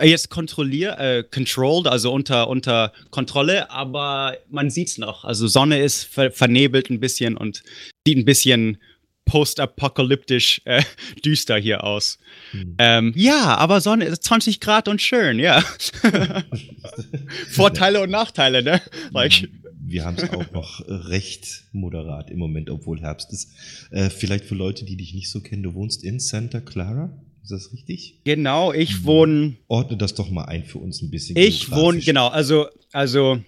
jetzt 0.01 0.29
kontrolliert, 0.29 1.00
äh, 1.00 1.24
controlled, 1.24 1.88
also 1.88 2.13
unter, 2.13 2.48
unter 2.48 2.94
Kontrolle, 3.10 3.72
aber 3.72 4.38
man 4.50 4.70
sieht 4.70 4.89
es 4.89 4.98
noch. 4.98 5.25
Also 5.25 5.48
Sonne 5.48 5.80
ist 5.80 6.04
ver 6.04 6.32
vernebelt 6.32 6.89
ein 6.89 7.00
bisschen 7.00 7.36
und 7.36 7.63
sieht 8.06 8.17
ein 8.17 8.26
bisschen 8.26 8.78
postapokalyptisch 9.26 10.62
äh, 10.65 10.84
düster 11.26 11.58
hier 11.58 11.84
aus. 11.84 12.19
Hm. 12.52 12.76
Ähm, 12.78 13.13
ja, 13.15 13.56
aber 13.56 13.82
Sonne 13.82 14.06
ist 14.06 14.24
20 14.24 14.60
Grad 14.60 14.88
und 14.88 15.02
schön, 15.02 15.39
ja. 15.39 15.63
Vorteile 17.52 18.02
und 18.02 18.10
Nachteile, 18.12 18.62
ne? 18.63 18.82
Like. 19.12 19.50
Wir 19.89 20.06
haben 20.06 20.17
es 20.17 20.30
auch 20.30 20.52
noch 20.54 20.84
recht 20.88 21.65
moderat 21.71 22.30
im 22.30 22.39
Moment, 22.39 22.69
obwohl 22.69 23.02
Herbst 23.02 23.32
ist. 23.34 23.52
Äh, 23.91 24.10
vielleicht 24.10 24.45
für 24.45 24.56
Leute, 24.56 24.86
die 24.86 24.95
dich 24.95 25.13
nicht 25.13 25.30
so 25.30 25.41
kennen, 25.41 25.63
du 25.63 25.73
wohnst 25.73 26.04
in 26.04 26.19
Santa 26.19 26.60
Clara? 26.62 27.17
Ist 27.43 27.52
das 27.52 27.73
richtig? 27.73 28.21
Genau, 28.25 28.73
ich 28.73 28.99
mhm. 28.99 29.06
wohne. 29.06 29.56
Ordne 29.67 29.97
das 29.97 30.13
doch 30.13 30.30
mal 30.30 30.45
ein 30.45 30.65
für 30.65 30.78
uns 30.78 31.02
ein 31.02 31.10
bisschen. 31.10 31.36
Ich 31.38 31.71
wohne, 31.71 31.99
genau, 31.99 32.28
also, 32.28 32.67
also 32.91 33.39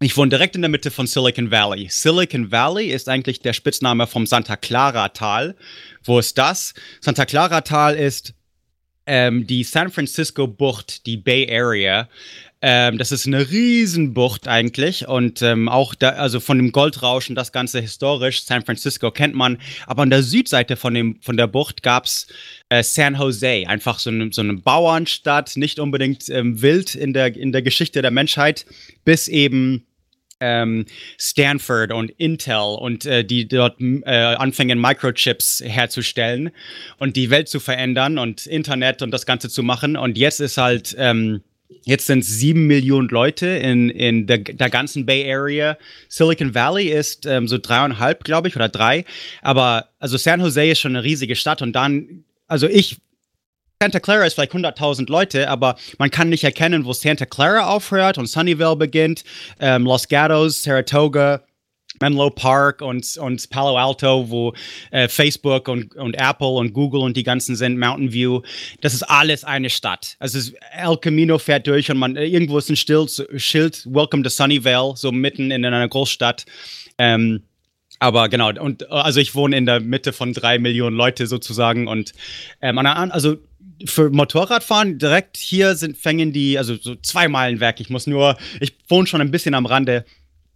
ich 0.00 0.16
wohne 0.16 0.30
direkt 0.30 0.54
in 0.54 0.62
der 0.62 0.70
Mitte 0.70 0.90
von 0.90 1.06
Silicon 1.06 1.50
Valley. 1.50 1.88
Silicon 1.90 2.50
Valley 2.50 2.86
ist 2.86 3.08
eigentlich 3.08 3.40
der 3.40 3.52
Spitzname 3.52 4.06
vom 4.06 4.24
Santa 4.26 4.56
Clara 4.56 5.10
Tal. 5.10 5.56
Wo 6.02 6.18
ist 6.18 6.38
das? 6.38 6.72
Santa 7.02 7.26
Clara 7.26 7.60
Tal 7.60 7.96
ist 7.96 8.32
ähm, 9.04 9.46
die 9.46 9.62
San 9.62 9.90
Francisco 9.90 10.46
Bucht, 10.46 11.04
die 11.04 11.18
Bay 11.18 11.46
Area. 11.50 12.08
Ähm, 12.62 12.98
das 12.98 13.10
ist 13.10 13.26
eine 13.26 13.50
Riesenbucht 13.50 14.46
eigentlich 14.46 15.08
und 15.08 15.40
ähm, 15.40 15.68
auch 15.70 15.94
da, 15.94 16.10
also 16.10 16.40
von 16.40 16.58
dem 16.58 16.72
Goldrauschen 16.72 17.34
das 17.34 17.52
Ganze 17.52 17.80
historisch. 17.80 18.44
San 18.44 18.64
Francisco 18.64 19.10
kennt 19.10 19.34
man, 19.34 19.56
aber 19.86 20.02
an 20.02 20.10
der 20.10 20.22
Südseite 20.22 20.76
von, 20.76 20.92
dem, 20.92 21.18
von 21.22 21.38
der 21.38 21.46
Bucht 21.46 21.82
gab's 21.82 22.26
äh, 22.68 22.82
San 22.82 23.14
Jose, 23.14 23.64
einfach 23.66 23.98
so 23.98 24.10
eine, 24.10 24.30
so 24.30 24.42
eine 24.42 24.54
Bauernstadt, 24.54 25.56
nicht 25.56 25.78
unbedingt 25.78 26.28
ähm, 26.28 26.60
wild 26.60 26.94
in 26.94 27.14
der, 27.14 27.34
in 27.34 27.52
der 27.52 27.62
Geschichte 27.62 28.02
der 28.02 28.10
Menschheit, 28.10 28.66
bis 29.04 29.26
eben 29.26 29.86
ähm, 30.40 30.84
Stanford 31.18 31.92
und 31.92 32.10
Intel 32.10 32.76
und 32.78 33.06
äh, 33.06 33.24
die 33.24 33.48
dort 33.48 33.80
äh, 33.80 34.10
anfangen, 34.10 34.78
Microchips 34.78 35.62
herzustellen 35.64 36.50
und 36.98 37.16
die 37.16 37.30
Welt 37.30 37.48
zu 37.48 37.58
verändern 37.60 38.18
und 38.18 38.46
Internet 38.46 39.00
und 39.00 39.12
das 39.12 39.24
Ganze 39.24 39.48
zu 39.48 39.62
machen. 39.62 39.96
Und 39.96 40.18
jetzt 40.18 40.40
ist 40.40 40.58
halt 40.58 40.94
ähm, 40.98 41.42
Jetzt 41.84 42.06
sind 42.06 42.24
sieben 42.24 42.66
Millionen 42.66 43.08
Leute 43.08 43.46
in, 43.46 43.90
in 43.90 44.26
der, 44.26 44.38
der 44.38 44.70
ganzen 44.70 45.06
Bay 45.06 45.32
Area. 45.32 45.76
Silicon 46.08 46.54
Valley 46.54 46.88
ist 46.88 47.26
ähm, 47.26 47.48
so 47.48 47.58
dreieinhalb, 47.58 48.24
glaube 48.24 48.48
ich, 48.48 48.56
oder 48.56 48.68
drei. 48.68 49.04
Aber 49.42 49.88
also 49.98 50.16
San 50.16 50.40
Jose 50.40 50.70
ist 50.70 50.80
schon 50.80 50.94
eine 50.94 51.04
riesige 51.04 51.36
Stadt 51.36 51.62
und 51.62 51.72
dann, 51.72 52.24
also 52.46 52.68
ich, 52.68 52.98
Santa 53.82 53.98
Clara 53.98 54.26
ist 54.26 54.34
vielleicht 54.34 54.52
100.000 54.52 55.10
Leute, 55.10 55.48
aber 55.48 55.76
man 55.96 56.10
kann 56.10 56.28
nicht 56.28 56.44
erkennen, 56.44 56.84
wo 56.84 56.92
Santa 56.92 57.24
Clara 57.24 57.66
aufhört 57.66 58.18
und 58.18 58.26
Sunnyvale 58.26 58.76
beginnt, 58.76 59.24
ähm, 59.58 59.84
Los 59.84 60.06
Gatos, 60.06 60.62
Saratoga, 60.62 61.42
Menlo 62.00 62.30
Park 62.30 62.82
und, 62.82 63.16
und 63.18 63.50
Palo 63.50 63.76
Alto, 63.76 64.30
wo 64.30 64.54
äh, 64.90 65.08
Facebook 65.08 65.68
und, 65.68 65.94
und 65.96 66.14
Apple 66.14 66.48
und 66.48 66.72
Google 66.72 67.02
und 67.02 67.16
die 67.16 67.22
ganzen 67.22 67.56
sind, 67.56 67.78
Mountain 67.78 68.12
View. 68.12 68.40
Das 68.80 68.94
ist 68.94 69.02
alles 69.02 69.44
eine 69.44 69.70
Stadt. 69.70 70.16
Also 70.18 70.38
es, 70.38 70.54
El 70.72 70.96
Camino 70.96 71.38
fährt 71.38 71.66
durch 71.66 71.90
und 71.90 71.98
man 71.98 72.16
irgendwo 72.16 72.58
ist 72.58 72.70
ein 72.70 72.76
Schild, 72.76 73.26
Schild 73.36 73.86
Welcome 73.86 74.22
to 74.22 74.30
Sunnyvale, 74.30 74.94
so 74.96 75.12
mitten 75.12 75.50
in 75.50 75.64
einer 75.64 75.88
Großstadt. 75.88 76.46
Ähm, 76.98 77.42
aber 77.98 78.30
genau, 78.30 78.50
und 78.58 78.90
also 78.90 79.20
ich 79.20 79.34
wohne 79.34 79.58
in 79.58 79.66
der 79.66 79.80
Mitte 79.80 80.14
von 80.14 80.32
drei 80.32 80.58
Millionen 80.58 80.96
Leute 80.96 81.26
sozusagen 81.26 81.86
und 81.86 82.12
ähm, 82.62 82.78
also 82.78 83.36
für 83.84 84.10
Motorradfahren 84.10 84.98
direkt 84.98 85.36
hier 85.36 85.74
sind 85.74 85.96
fängen 85.96 86.32
die 86.32 86.58
also 86.58 86.76
so 86.76 86.94
zwei 86.96 87.28
Meilen 87.28 87.60
weg. 87.60 87.76
Ich 87.78 87.90
muss 87.90 88.06
nur, 88.06 88.36
ich 88.60 88.74
wohne 88.88 89.06
schon 89.06 89.20
ein 89.20 89.30
bisschen 89.30 89.54
am 89.54 89.66
Rande 89.66 90.04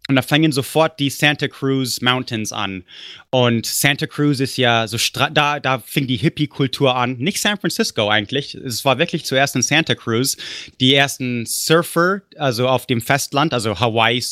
und 0.09 0.17
da 0.17 0.23
fangen 0.23 0.53
sofort 0.53 1.01
die 1.01 1.09
Santa 1.09 1.49
Cruz 1.49 2.03
Mountains 2.03 2.53
an. 2.53 2.85
Und 3.31 3.65
Santa 3.65 4.07
Cruz 4.07 4.39
ist 4.39 4.59
ja 4.59 4.87
so, 4.87 4.99
da, 5.33 5.61
da 5.61 5.79
fing 5.79 6.07
die 6.07 6.19
Hippie-Kultur 6.19 6.95
an. 6.95 7.17
Nicht 7.17 7.41
San 7.41 7.59
Francisco 7.59 8.09
eigentlich. 8.09 8.55
Es 8.55 8.85
war 8.85 8.99
wirklich 8.99 9.25
zuerst 9.25 9.57
in 9.57 9.63
Santa 9.63 9.95
Cruz. 9.95 10.37
Die 10.79 10.95
ersten 10.95 11.47
Surfer, 11.47 12.21
also 12.37 12.69
auf 12.69 12.87
dem 12.87 13.01
Festland, 13.01 13.55
also 13.55 13.81
Hawaii, 13.81 14.23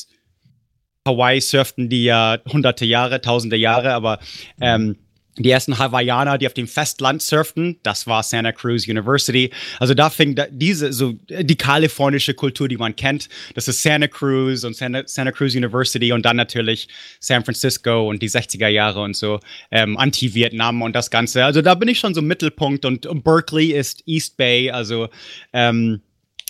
Hawaii 1.06 1.40
surften 1.40 1.88
die 1.88 2.04
ja 2.04 2.38
hunderte 2.46 2.84
Jahre, 2.84 3.22
tausende 3.22 3.56
Jahre, 3.56 3.94
aber 3.94 4.20
ähm, 4.60 4.96
die 5.38 5.50
ersten 5.50 5.78
Hawaiianer, 5.78 6.36
die 6.36 6.46
auf 6.46 6.52
dem 6.52 6.68
Festland 6.68 7.22
surften, 7.22 7.78
das 7.82 8.06
war 8.06 8.22
Santa 8.22 8.52
Cruz 8.52 8.86
University. 8.86 9.50
Also 9.78 9.94
da 9.94 10.10
fing 10.10 10.34
da, 10.34 10.46
diese, 10.50 10.92
so 10.92 11.14
die 11.28 11.56
kalifornische 11.56 12.34
Kultur, 12.34 12.68
die 12.68 12.76
man 12.76 12.94
kennt, 12.96 13.28
das 13.54 13.66
ist 13.66 13.82
Santa 13.82 14.08
Cruz 14.08 14.64
und 14.64 14.76
Santa, 14.76 15.02
Santa 15.06 15.32
Cruz 15.32 15.54
University 15.54 16.12
und 16.12 16.24
dann 16.26 16.36
natürlich 16.36 16.88
San 17.18 17.44
Francisco 17.44 18.08
und 18.08 18.20
die 18.20 18.28
60er 18.28 18.68
Jahre 18.68 19.00
und 19.00 19.16
so, 19.16 19.40
ähm, 19.70 19.96
Anti-Vietnam 19.96 20.82
und 20.82 20.94
das 20.94 21.10
Ganze. 21.10 21.44
Also 21.44 21.62
da 21.62 21.74
bin 21.74 21.88
ich 21.88 21.98
schon 21.98 22.14
so 22.14 22.20
Mittelpunkt 22.20 22.84
und, 22.84 23.06
und 23.06 23.24
Berkeley 23.24 23.72
ist 23.72 24.02
East 24.06 24.36
Bay, 24.36 24.70
also 24.70 25.08
ähm, 25.54 26.02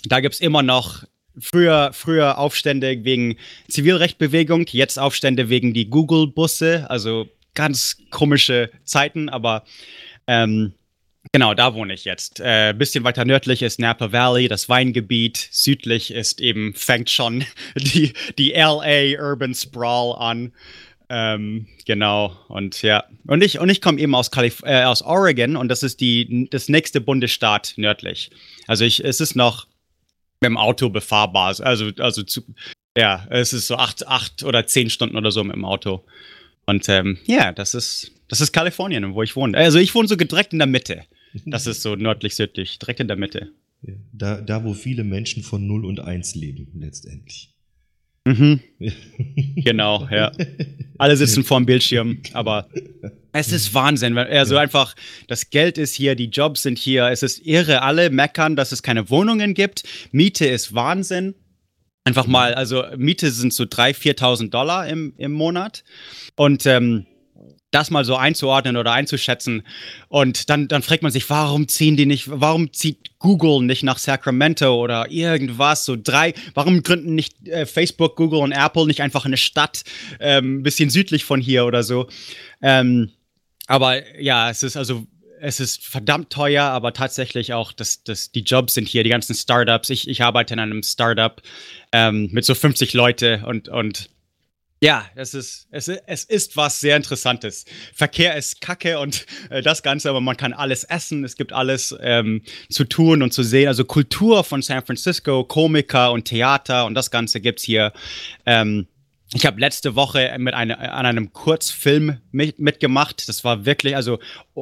da 0.05 0.19
gibt's 0.19 0.39
immer 0.39 0.63
noch 0.63 1.03
Früher, 1.39 1.89
früher 1.93 2.37
Aufstände 2.37 3.05
wegen 3.05 3.37
Zivilrechtbewegung, 3.67 4.67
jetzt 4.69 4.99
Aufstände 4.99 5.49
wegen 5.49 5.73
die 5.73 5.89
Google-Busse, 5.89 6.85
also 6.91 7.27
ganz 7.53 7.97
komische 8.09 8.71
Zeiten, 8.83 9.29
aber 9.29 9.63
ähm, 10.27 10.73
genau, 11.31 11.53
da 11.53 11.73
wohne 11.73 11.93
ich 11.93 12.05
jetzt. 12.05 12.39
Äh, 12.39 12.73
bisschen 12.77 13.03
weiter 13.03 13.25
nördlich 13.25 13.61
ist 13.61 13.79
Napa 13.79 14.11
Valley, 14.11 14.47
das 14.47 14.69
Weingebiet. 14.69 15.49
Südlich 15.51 16.11
ist 16.11 16.41
eben, 16.41 16.73
fängt 16.73 17.09
schon 17.09 17.45
die, 17.75 18.13
die 18.37 18.51
LA 18.51 19.21
Urban 19.21 19.53
Sprawl 19.53 20.15
an. 20.17 20.53
Ähm, 21.09 21.67
genau, 21.85 22.35
und 22.47 22.81
ja. 22.81 23.03
Und 23.27 23.43
ich, 23.43 23.59
und 23.59 23.69
ich 23.69 23.81
komme 23.81 23.99
eben 23.99 24.15
aus, 24.15 24.31
Kalif 24.31 24.61
äh, 24.63 24.83
aus 24.83 25.01
Oregon 25.01 25.55
und 25.55 25.67
das 25.67 25.83
ist 25.83 25.99
die, 25.99 26.47
das 26.49 26.69
nächste 26.69 27.01
Bundesstaat 27.01 27.73
nördlich. 27.75 28.31
Also 28.67 28.85
ich, 28.85 29.03
es 29.03 29.21
ist 29.21 29.35
noch 29.35 29.67
mit 30.41 30.49
dem 30.49 30.57
Auto 30.57 30.89
befahrbar. 30.89 31.55
Also, 31.59 31.91
also 31.99 32.23
zu, 32.23 32.41
ja, 32.97 33.27
es 33.29 33.53
ist 33.53 33.67
so 33.67 33.75
acht, 33.75 34.07
acht 34.07 34.43
oder 34.43 34.65
zehn 34.65 34.89
Stunden 34.89 35.15
oder 35.15 35.31
so 35.31 35.43
mit 35.43 35.55
dem 35.55 35.65
Auto. 35.65 36.05
Und 36.65 36.87
ähm, 36.89 37.17
ja, 37.25 37.51
das 37.51 37.73
ist, 37.73 38.11
das 38.27 38.41
ist 38.41 38.53
Kalifornien, 38.53 39.13
wo 39.13 39.23
ich 39.23 39.35
wohne. 39.35 39.57
Also 39.57 39.79
ich 39.79 39.93
wohne 39.93 40.07
so 40.07 40.15
direkt 40.15 40.53
in 40.53 40.59
der 40.59 40.67
Mitte. 40.67 41.03
Das 41.45 41.67
ist 41.67 41.81
so 41.81 41.95
nördlich-südlich, 41.95 42.79
direkt 42.79 42.99
in 42.99 43.07
der 43.07 43.17
Mitte. 43.17 43.51
Da, 44.13 44.39
da, 44.39 44.63
wo 44.63 44.73
viele 44.73 45.03
Menschen 45.03 45.43
von 45.43 45.65
0 45.67 45.85
und 45.85 45.99
1 45.99 46.35
leben, 46.35 46.67
letztendlich. 46.79 47.53
Mhm. 48.25 48.61
genau, 49.57 50.07
ja. 50.09 50.31
Alle 50.97 51.17
sitzen 51.17 51.43
vor 51.43 51.59
dem 51.59 51.65
Bildschirm, 51.65 52.21
aber 52.31 52.69
es 53.33 53.51
ist 53.51 53.73
Wahnsinn. 53.73 54.17
Also 54.17 54.55
einfach, 54.55 54.95
das 55.27 55.49
Geld 55.49 55.77
ist 55.77 55.93
hier, 55.93 56.15
die 56.15 56.27
Jobs 56.27 56.63
sind 56.63 56.77
hier, 56.77 57.07
es 57.07 57.23
ist 57.23 57.45
irre. 57.45 57.81
Alle 57.81 58.09
meckern, 58.09 58.55
dass 58.55 58.71
es 58.71 58.83
keine 58.83 59.09
Wohnungen 59.09 59.53
gibt. 59.53 59.83
Miete 60.11 60.45
ist 60.45 60.73
Wahnsinn. 60.73 61.35
Einfach 62.05 62.27
mal, 62.27 62.53
also 62.53 62.83
Miete 62.97 63.31
sind 63.31 63.53
so 63.53 63.63
3.000, 63.63 64.17
4.000 64.19 64.49
Dollar 64.49 64.87
im, 64.87 65.13
im 65.17 65.31
Monat. 65.31 65.83
Und 66.35 66.65
ähm, 66.65 67.05
das 67.73 67.89
mal 67.89 68.05
so 68.05 68.15
einzuordnen 68.15 68.77
oder 68.77 68.91
einzuschätzen. 68.91 69.63
Und 70.07 70.49
dann, 70.49 70.67
dann 70.67 70.83
fragt 70.83 71.03
man 71.03 71.11
sich, 71.11 71.29
warum 71.29 71.67
ziehen 71.67 71.97
die 71.97 72.05
nicht, 72.05 72.29
warum 72.29 72.71
zieht 72.71 73.17
Google 73.19 73.63
nicht 73.63 73.83
nach 73.83 73.97
Sacramento 73.97 74.75
oder 74.75 75.09
irgendwas, 75.09 75.85
so 75.85 75.97
drei, 76.01 76.33
warum 76.53 76.83
gründen 76.83 77.15
nicht 77.15 77.47
äh, 77.47 77.65
Facebook, 77.65 78.15
Google 78.15 78.39
und 78.39 78.51
Apple 78.51 78.85
nicht 78.85 79.01
einfach 79.01 79.25
eine 79.25 79.37
Stadt, 79.37 79.83
ähm, 80.19 80.59
ein 80.59 80.63
bisschen 80.63 80.89
südlich 80.89 81.25
von 81.25 81.41
hier 81.41 81.65
oder 81.65 81.83
so. 81.83 82.07
Ähm, 82.61 83.11
aber 83.67 84.19
ja, 84.19 84.49
es 84.49 84.61
ist 84.61 84.77
also 84.77 85.07
es 85.43 85.59
ist 85.59 85.85
verdammt 85.85 86.29
teuer, 86.29 86.63
aber 86.63 86.93
tatsächlich 86.93 87.53
auch, 87.53 87.73
das, 87.73 88.03
das, 88.03 88.31
die 88.31 88.43
Jobs 88.43 88.75
sind 88.75 88.87
hier, 88.87 89.03
die 89.03 89.09
ganzen 89.09 89.35
Startups. 89.35 89.89
Ich, 89.89 90.07
ich 90.07 90.23
arbeite 90.23 90.53
in 90.53 90.59
einem 90.59 90.83
Startup 90.83 91.41
ähm, 91.91 92.29
mit 92.31 92.45
so 92.45 92.55
50 92.55 92.93
Leute 92.93 93.43
und, 93.45 93.67
und 93.67 94.09
ja, 94.81 95.05
es 95.15 95.33
ist, 95.33 95.67
es, 95.71 95.87
es 95.89 96.23
ist 96.23 96.55
was 96.55 96.79
sehr 96.79 96.95
Interessantes. 96.95 97.65
Verkehr 97.93 98.37
ist 98.37 98.61
kacke 98.61 98.99
und 98.99 99.25
äh, 99.49 99.61
das 99.61 99.83
Ganze, 99.83 100.09
aber 100.09 100.21
man 100.21 100.37
kann 100.37 100.53
alles 100.53 100.85
essen, 100.85 101.25
es 101.25 101.35
gibt 101.35 101.51
alles 101.51 101.93
ähm, 102.01 102.41
zu 102.69 102.85
tun 102.85 103.21
und 103.21 103.33
zu 103.33 103.43
sehen. 103.43 103.67
Also 103.67 103.83
Kultur 103.83 104.45
von 104.45 104.61
San 104.61 104.85
Francisco, 104.85 105.43
Komiker 105.43 106.13
und 106.13 106.25
Theater 106.25 106.85
und 106.85 106.95
das 106.95 107.11
Ganze 107.11 107.41
gibt's 107.41 107.63
hier. 107.63 107.91
Ähm, 108.45 108.87
ich 109.33 109.45
habe 109.45 109.59
letzte 109.59 109.95
Woche 109.95 110.35
mit 110.37 110.53
eine, 110.53 110.77
an 110.77 111.05
einem 111.05 111.33
Kurzfilm 111.33 112.17
mit, 112.31 112.59
mitgemacht. 112.59 113.27
Das 113.27 113.43
war 113.43 113.65
wirklich, 113.65 113.95
also, 113.95 114.19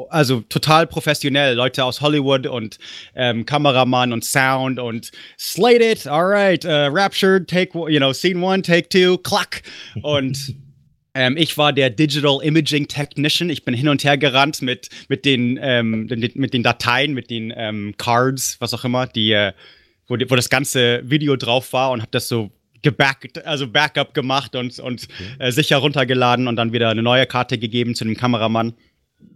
also 0.10 0.42
total 0.42 0.88
professionell. 0.88 1.56
Leute 1.56 1.84
aus 1.84 2.02
Hollywood 2.02 2.48
und 2.48 2.80
ähm, 3.16 3.46
Kameramann 3.46 4.14
und 4.14 4.24
Sound 4.24 4.80
und 4.80 5.12
Slated, 5.38 6.08
alright, 6.08 6.64
uh, 6.64 6.88
Raptured, 6.90 7.50
take, 7.50 7.78
you 7.90 8.00
know, 8.00 8.14
Scene 8.14 8.42
one, 8.42 8.62
take 8.62 8.88
two, 8.88 9.18
klack. 9.18 9.64
Und 10.04 10.56
ähm, 11.14 11.36
ich 11.36 11.58
war 11.58 11.74
der 11.74 11.90
Digital 11.90 12.40
Imaging 12.42 12.88
Technician. 12.88 13.50
Ich 13.50 13.66
bin 13.66 13.74
hin 13.74 13.90
und 13.90 14.04
her 14.04 14.18
gerannt 14.18 14.62
mit, 14.62 14.90
mit, 15.10 15.26
den, 15.26 15.60
ähm, 15.62 16.08
mit 16.08 16.54
den 16.54 16.64
Dateien, 16.64 17.14
mit 17.14 17.30
den 17.30 17.54
ähm, 17.56 17.96
Cards, 17.98 18.56
was 18.60 18.74
auch 18.74 18.86
immer, 18.86 19.08
die, 19.08 19.34
äh, 19.34 19.52
wo, 20.08 20.16
wo 20.16 20.36
das 20.36 20.50
ganze 20.50 21.02
Video 21.04 21.36
drauf 21.36 21.74
war 21.74 21.92
und 21.92 22.02
habe 22.02 22.12
das 22.12 22.30
so 22.30 22.52
gebackt, 22.82 23.46
also 23.46 23.68
Backup 23.68 24.14
gemacht 24.14 24.56
und, 24.56 24.80
und 24.80 25.04
okay. 25.04 25.48
äh, 25.48 25.52
sicher 25.52 25.78
runtergeladen 25.78 26.48
und 26.48 26.56
dann 26.56 26.74
wieder 26.74 26.90
eine 26.90 27.04
neue 27.04 27.26
Karte 27.26 27.58
gegeben 27.58 27.96
zu 27.96 28.06
dem 28.06 28.16
Kameramann. 28.16 28.74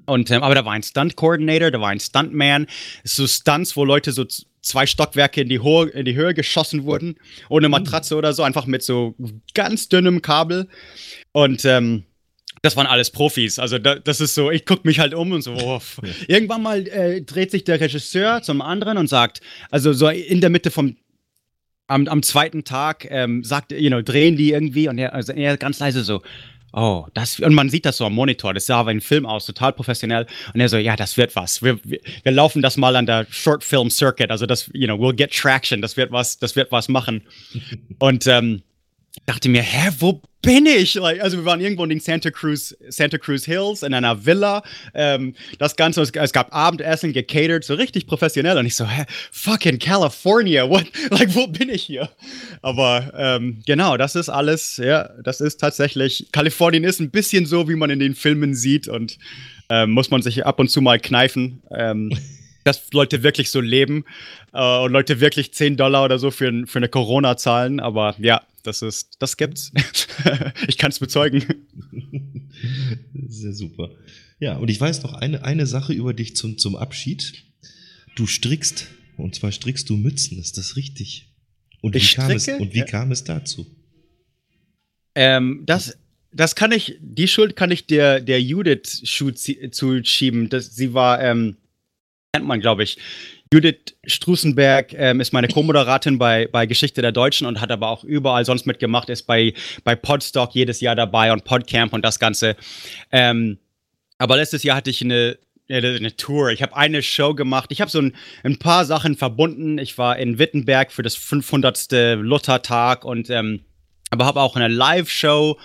Und, 0.05 0.31
ähm, 0.31 0.43
aber 0.43 0.55
da 0.55 0.65
war 0.65 0.73
ein 0.73 0.83
Stunt-Coordinator, 0.83 1.71
da 1.71 1.81
war 1.81 1.89
ein 1.89 1.99
Stuntman. 1.99 2.67
So 3.03 3.27
Stunts, 3.27 3.75
wo 3.75 3.85
Leute 3.85 4.11
so 4.11 4.25
zwei 4.61 4.85
Stockwerke 4.85 5.41
in 5.41 5.49
die, 5.49 5.59
Ho 5.59 5.83
in 5.83 6.05
die 6.05 6.15
Höhe 6.15 6.33
geschossen 6.33 6.83
wurden, 6.83 7.15
ohne 7.49 7.69
Matratze 7.69 8.15
oder 8.15 8.33
so, 8.33 8.43
einfach 8.43 8.65
mit 8.65 8.83
so 8.83 9.15
ganz 9.53 9.89
dünnem 9.89 10.21
Kabel. 10.21 10.67
Und 11.31 11.65
ähm, 11.65 12.03
das 12.61 12.75
waren 12.75 12.87
alles 12.87 13.11
Profis. 13.11 13.59
Also 13.59 13.77
da, 13.77 13.95
das 13.95 14.21
ist 14.21 14.33
so, 14.33 14.49
ich 14.49 14.65
gucke 14.65 14.87
mich 14.87 14.99
halt 14.99 15.13
um 15.13 15.31
und 15.31 15.43
so. 15.43 15.53
Oh. 15.53 15.81
Irgendwann 16.27 16.63
mal 16.63 16.87
äh, 16.87 17.21
dreht 17.21 17.51
sich 17.51 17.63
der 17.63 17.79
Regisseur 17.79 18.41
zum 18.41 18.61
anderen 18.61 18.97
und 18.97 19.07
sagt, 19.07 19.41
also 19.69 19.93
so 19.93 20.09
in 20.09 20.41
der 20.41 20.49
Mitte 20.49 20.71
vom 20.71 20.97
am, 21.87 22.07
am 22.07 22.23
zweiten 22.23 22.63
Tag 22.63 23.07
ähm, 23.09 23.43
sagt, 23.43 23.71
you 23.71 23.89
know, 23.89 24.01
drehen 24.01 24.35
die 24.35 24.51
irgendwie 24.51 24.87
und 24.87 24.97
er, 24.97 25.13
also 25.13 25.33
er 25.33 25.57
ganz 25.57 25.79
leise 25.79 26.03
so, 26.03 26.21
oh, 26.73 27.07
das, 27.13 27.39
und 27.39 27.53
man 27.53 27.69
sieht 27.69 27.85
das 27.85 27.97
so 27.97 28.05
am 28.05 28.13
Monitor, 28.13 28.53
das 28.53 28.65
sah 28.65 28.79
aber 28.79 28.91
ein 28.91 29.01
Film 29.01 29.25
aus, 29.25 29.45
total 29.45 29.73
professionell. 29.73 30.27
Und 30.53 30.59
er 30.59 30.69
so, 30.69 30.77
ja, 30.77 30.95
das 30.95 31.17
wird 31.17 31.35
was. 31.35 31.61
Wir, 31.63 31.79
wir, 31.83 31.99
wir 32.23 32.31
laufen 32.31 32.61
das 32.61 32.77
mal 32.77 32.95
an 32.95 33.05
der 33.05 33.25
Short 33.29 33.63
Film 33.63 33.89
Circuit, 33.89 34.29
also 34.29 34.45
das, 34.45 34.69
you 34.73 34.85
know, 34.85 34.95
we'll 34.95 35.15
get 35.15 35.31
traction, 35.31 35.81
das 35.81 35.95
wird 35.97 36.11
was, 36.11 36.37
das 36.37 36.55
wird 36.55 36.71
was 36.71 36.89
machen. 36.89 37.23
und 37.99 38.27
ähm, 38.27 38.61
dachte 39.25 39.49
mir, 39.49 39.61
hä, 39.61 39.91
wo 39.99 40.21
bin 40.41 40.67
ich? 40.67 41.01
Also 41.01 41.37
wir 41.37 41.45
waren 41.45 41.59
irgendwo 41.59 41.83
in 41.83 41.89
den 41.89 41.99
Santa 41.99 42.29
Cruz, 42.29 42.75
Santa 42.89 43.17
Cruz 43.17 43.45
Hills 43.45 43.81
in 43.81 43.93
einer 43.93 44.25
Villa. 44.25 44.63
Ähm, 44.93 45.33
das 45.57 45.75
Ganze, 45.75 46.01
es, 46.01 46.11
es, 46.11 46.33
gab 46.33 46.53
Abendessen 46.53 47.13
gecatert, 47.13 47.63
so 47.63 47.73
richtig 47.73 48.05
professionell. 48.05 48.57
Und 48.57 48.65
ich 48.65 48.75
so, 48.75 48.87
hä, 48.87 49.05
fucking 49.31 49.79
California, 49.79 50.69
what? 50.69 50.85
Like, 51.09 51.33
wo 51.33 51.47
bin 51.47 51.69
ich 51.69 51.83
hier? 51.83 52.09
Aber 52.61 53.11
ähm, 53.17 53.61
genau, 53.65 53.97
das 53.97 54.15
ist 54.15 54.29
alles, 54.29 54.77
ja, 54.77 55.09
das 55.23 55.41
ist 55.41 55.59
tatsächlich, 55.59 56.27
Kalifornien 56.31 56.83
ist 56.83 56.99
ein 56.99 57.09
bisschen 57.09 57.45
so, 57.45 57.67
wie 57.67 57.75
man 57.75 57.89
in 57.89 57.99
den 57.99 58.13
Filmen 58.13 58.53
sieht 58.53 58.87
und 58.87 59.17
ähm, 59.69 59.91
muss 59.91 60.11
man 60.11 60.21
sich 60.21 60.45
ab 60.45 60.59
und 60.59 60.69
zu 60.69 60.81
mal 60.81 60.99
kneifen. 60.99 61.63
Ähm, 61.75 62.11
dass 62.65 62.91
Leute 62.93 63.21
wirklich 63.21 63.51
so 63.51 63.61
leben 63.61 64.05
äh, 64.51 64.79
und 64.79 64.91
Leute 64.91 65.21
wirklich 65.21 65.53
10 65.53 65.77
Dollar 65.77 66.03
oder 66.03 66.17
so 66.17 66.31
für, 66.31 66.51
für 66.65 66.79
eine 66.79 66.89
Corona 66.89 67.37
zahlen. 67.37 67.79
Aber 67.79 68.15
ja, 68.17 68.41
das 68.67 68.81
ist, 68.81 69.15
das 69.19 69.37
gibt's. 69.37 69.71
ich 70.67 70.77
kann 70.77 70.91
es 70.91 70.99
bezeugen. 70.99 71.43
Sehr 73.27 73.53
super. 73.53 73.91
Ja, 74.39 74.57
und 74.57 74.69
ich 74.69 74.79
weiß 74.79 75.03
noch 75.03 75.13
eine, 75.13 75.43
eine 75.43 75.65
Sache 75.65 75.93
über 75.93 76.13
dich 76.13 76.35
zum, 76.35 76.57
zum 76.57 76.75
Abschied. 76.75 77.43
Du 78.15 78.27
strickst, 78.27 78.87
und 79.17 79.35
zwar 79.35 79.51
strickst 79.51 79.89
du 79.89 79.97
Mützen, 79.97 80.39
ist 80.39 80.57
das 80.57 80.75
richtig? 80.75 81.33
Und 81.81 81.95
ich 81.95 82.11
wie, 82.11 82.15
kam, 82.15 82.31
es, 82.31 82.47
und 82.47 82.73
wie 82.73 82.79
ja. 82.79 82.85
kam 82.85 83.11
es 83.11 83.23
dazu? 83.23 83.67
Ähm, 85.13 85.63
das, 85.65 85.97
das 86.31 86.55
kann 86.55 86.71
ich, 86.71 86.97
die 86.99 87.27
Schuld 87.27 87.55
kann 87.55 87.71
ich 87.71 87.87
der, 87.87 88.19
der 88.19 88.41
Judith 88.41 89.03
zuschieben. 89.71 90.49
Das, 90.49 90.75
sie 90.75 90.93
war, 90.93 91.21
ähm, 91.21 91.57
kennt 92.33 92.45
man, 92.45 92.59
glaube 92.59 92.83
ich. 92.83 92.97
Judith 93.53 93.95
Strusenberg 94.05 94.93
ähm, 94.93 95.21
ist 95.21 95.31
meine 95.31 95.47
Co-Moderatin 95.47 96.17
bei, 96.17 96.47
bei 96.51 96.65
Geschichte 96.65 97.01
der 97.01 97.11
Deutschen 97.11 97.45
und 97.45 97.61
hat 97.61 97.71
aber 97.71 97.89
auch 97.89 98.03
überall 98.03 98.43
sonst 98.43 98.65
mitgemacht, 98.65 99.09
ist 99.09 99.23
bei, 99.23 99.53
bei 99.83 99.95
Podstock 99.95 100.53
jedes 100.53 100.81
Jahr 100.81 100.95
dabei 100.95 101.31
und 101.31 101.43
Podcamp 101.43 101.93
und 101.93 102.03
das 102.03 102.19
Ganze. 102.19 102.55
Ähm, 103.11 103.59
aber 104.17 104.37
letztes 104.37 104.63
Jahr 104.63 104.77
hatte 104.77 104.89
ich 104.89 105.01
eine, 105.01 105.37
eine 105.69 106.15
Tour. 106.15 106.49
Ich 106.51 106.61
habe 106.61 106.75
eine 106.75 107.03
Show 107.03 107.33
gemacht. 107.33 107.71
Ich 107.71 107.81
habe 107.81 107.91
so 107.91 107.99
ein, 107.99 108.15
ein, 108.43 108.57
paar 108.57 108.85
Sachen 108.85 109.15
verbunden. 109.15 109.77
Ich 109.77 109.97
war 109.97 110.17
in 110.17 110.39
Wittenberg 110.39 110.91
für 110.91 111.03
das 111.03 111.15
500. 111.15 111.91
Luthertag 112.17 113.05
und 113.05 113.29
ähm, 113.29 113.61
aber 114.11 114.25
habe 114.25 114.41
auch 114.41 114.55
eine 114.55 114.67
Live-Show 114.67 115.57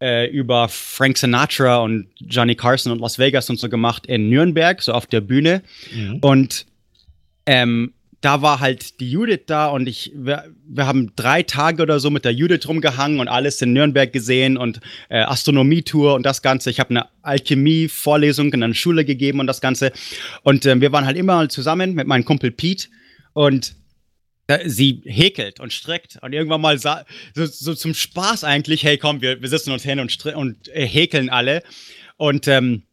äh, 0.00 0.28
über 0.28 0.68
Frank 0.68 1.16
Sinatra 1.16 1.78
und 1.78 2.08
Johnny 2.18 2.54
Carson 2.54 2.92
und 2.92 3.00
Las 3.00 3.18
Vegas 3.18 3.48
und 3.50 3.58
so 3.58 3.68
gemacht 3.68 4.06
in 4.06 4.28
Nürnberg, 4.28 4.82
so 4.82 4.92
auf 4.92 5.06
der 5.06 5.20
Bühne. 5.20 5.62
Mhm. 5.92 6.18
Und 6.20 6.66
ähm, 7.46 7.92
da 8.24 8.40
war 8.40 8.60
halt 8.60 9.00
die 9.00 9.10
Judith 9.10 9.42
da 9.46 9.66
und 9.68 9.86
ich, 9.86 10.10
wir, 10.14 10.44
wir 10.66 10.86
haben 10.86 11.12
drei 11.14 11.42
Tage 11.42 11.82
oder 11.82 12.00
so 12.00 12.08
mit 12.08 12.24
der 12.24 12.32
Judith 12.32 12.66
rumgehangen 12.66 13.20
und 13.20 13.28
alles 13.28 13.60
in 13.60 13.74
Nürnberg 13.74 14.10
gesehen 14.14 14.56
und 14.56 14.80
äh, 15.10 15.18
Astronomietour 15.18 16.14
und 16.14 16.24
das 16.24 16.40
Ganze. 16.40 16.70
Ich 16.70 16.80
habe 16.80 16.90
eine 16.90 17.06
Alchemie-Vorlesung 17.20 18.50
in 18.54 18.62
einer 18.62 18.72
Schule 18.72 19.04
gegeben 19.04 19.40
und 19.40 19.46
das 19.46 19.60
Ganze. 19.60 19.92
Und 20.42 20.64
äh, 20.64 20.80
wir 20.80 20.90
waren 20.90 21.04
halt 21.04 21.18
immer 21.18 21.46
zusammen 21.50 21.92
mit 21.94 22.06
meinem 22.06 22.24
Kumpel 22.24 22.50
Pete 22.50 22.88
und 23.34 23.74
äh, 24.46 24.70
sie 24.70 25.02
häkelt 25.04 25.60
und 25.60 25.74
strickt 25.74 26.18
und 26.22 26.32
irgendwann 26.32 26.62
mal 26.62 26.78
so, 26.78 26.94
so, 27.34 27.74
zum 27.74 27.92
Spaß 27.92 28.44
eigentlich, 28.44 28.84
hey 28.84 28.96
komm, 28.96 29.20
wir, 29.20 29.42
wir 29.42 29.48
sitzen 29.50 29.70
uns 29.70 29.82
hin 29.82 30.00
und, 30.00 30.24
und 30.26 30.68
äh, 30.68 30.86
häkeln 30.86 31.28
alle. 31.28 31.62
Und 32.16 32.48
ähm, 32.48 32.84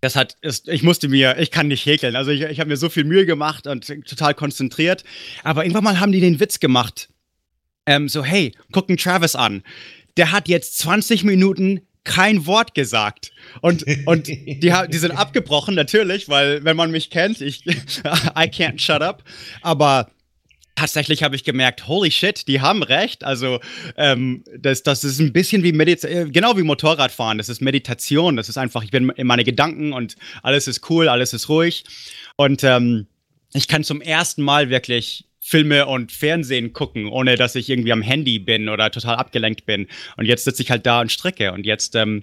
das 0.00 0.16
hat, 0.16 0.36
ist, 0.40 0.68
ich 0.68 0.82
musste 0.82 1.08
mir, 1.08 1.38
ich 1.38 1.50
kann 1.50 1.68
nicht 1.68 1.84
häkeln. 1.84 2.16
Also 2.16 2.30
ich, 2.30 2.42
ich 2.42 2.60
habe 2.60 2.68
mir 2.68 2.76
so 2.76 2.88
viel 2.88 3.04
Mühe 3.04 3.26
gemacht 3.26 3.66
und 3.66 3.86
total 4.06 4.34
konzentriert. 4.34 5.04
Aber 5.44 5.64
irgendwann 5.64 5.84
mal 5.84 6.00
haben 6.00 6.12
die 6.12 6.20
den 6.20 6.40
Witz 6.40 6.60
gemacht. 6.60 7.08
Ähm, 7.86 8.08
so, 8.08 8.24
hey, 8.24 8.52
gucken 8.72 8.96
Travis 8.96 9.34
an. 9.34 9.62
Der 10.16 10.30
hat 10.30 10.48
jetzt 10.48 10.78
20 10.78 11.24
Minuten 11.24 11.80
kein 12.04 12.46
Wort 12.46 12.74
gesagt. 12.74 13.32
Und, 13.60 13.84
und 14.06 14.28
die, 14.28 14.58
die 14.60 14.98
sind 14.98 15.10
abgebrochen, 15.16 15.74
natürlich, 15.74 16.28
weil 16.28 16.64
wenn 16.64 16.76
man 16.76 16.90
mich 16.90 17.10
kennt, 17.10 17.40
ich, 17.40 17.66
I 17.66 18.48
can't 18.48 18.80
shut 18.80 19.02
up. 19.02 19.24
Aber 19.62 20.10
tatsächlich 20.78 21.22
habe 21.22 21.34
ich 21.34 21.42
gemerkt, 21.42 21.88
holy 21.88 22.10
shit, 22.10 22.46
die 22.46 22.60
haben 22.60 22.82
recht. 22.82 23.24
Also 23.24 23.60
ähm, 23.96 24.44
das, 24.56 24.84
das 24.84 25.02
ist 25.02 25.18
ein 25.18 25.32
bisschen 25.32 25.64
wie 25.64 25.72
Meditation, 25.72 26.28
äh, 26.28 26.30
genau 26.30 26.56
wie 26.56 26.62
Motorradfahren. 26.62 27.38
Das 27.38 27.48
ist 27.48 27.60
Meditation. 27.60 28.36
Das 28.36 28.48
ist 28.48 28.56
einfach, 28.56 28.84
ich 28.84 28.90
bin 28.90 29.10
in 29.10 29.26
meine 29.26 29.44
Gedanken 29.44 29.92
und 29.92 30.16
alles 30.42 30.68
ist 30.68 30.88
cool, 30.88 31.08
alles 31.08 31.32
ist 31.32 31.48
ruhig. 31.48 31.84
Und 32.36 32.62
ähm, 32.62 33.06
ich 33.52 33.66
kann 33.66 33.82
zum 33.82 34.00
ersten 34.00 34.42
Mal 34.42 34.70
wirklich 34.70 35.24
Filme 35.40 35.86
und 35.86 36.12
Fernsehen 36.12 36.72
gucken, 36.72 37.06
ohne 37.06 37.36
dass 37.36 37.54
ich 37.56 37.68
irgendwie 37.70 37.92
am 37.92 38.02
Handy 38.02 38.38
bin 38.38 38.68
oder 38.68 38.90
total 38.90 39.16
abgelenkt 39.16 39.66
bin. 39.66 39.88
Und 40.16 40.26
jetzt 40.26 40.44
sitze 40.44 40.62
ich 40.62 40.70
halt 40.70 40.86
da 40.86 41.00
und 41.00 41.10
strecke. 41.10 41.52
Und 41.52 41.66
jetzt 41.66 41.96
ähm, 41.96 42.22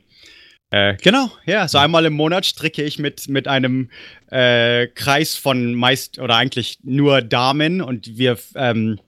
äh, 0.71 0.95
genau, 1.01 1.32
ja, 1.45 1.67
so 1.67 1.78
einmal 1.78 2.06
im 2.06 2.13
Monat 2.13 2.45
stricke 2.45 2.84
ich 2.84 2.99
mit, 2.99 3.30
mit 3.30 3.47
einem 3.47 3.89
äh, 4.30 4.88
Kreis 4.88 5.36
von 5.36 5.73
meist 5.73 6.19
oder 6.19 6.36
eigentlich 6.36 6.80
nur 6.84 7.21
Damen 7.21 7.82
und 7.82 8.17
wir 8.17 8.38
ähm, 8.56 8.99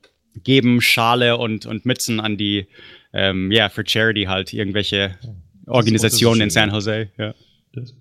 geben 0.44 0.82
Schale 0.82 1.38
und, 1.38 1.66
und 1.66 1.86
Mützen 1.86 2.20
an 2.20 2.38
die, 2.38 2.68
ähm, 3.14 3.52
ja, 3.52 3.70
für 3.70 3.84
Charity 3.86 4.26
halt, 4.26 4.54
irgendwelche 4.54 5.18
Organisationen 5.66 6.42
in 6.42 6.50
San 6.50 6.72
Jose. 6.72 7.10
Ja. 7.18 7.34
Das, 7.74 7.94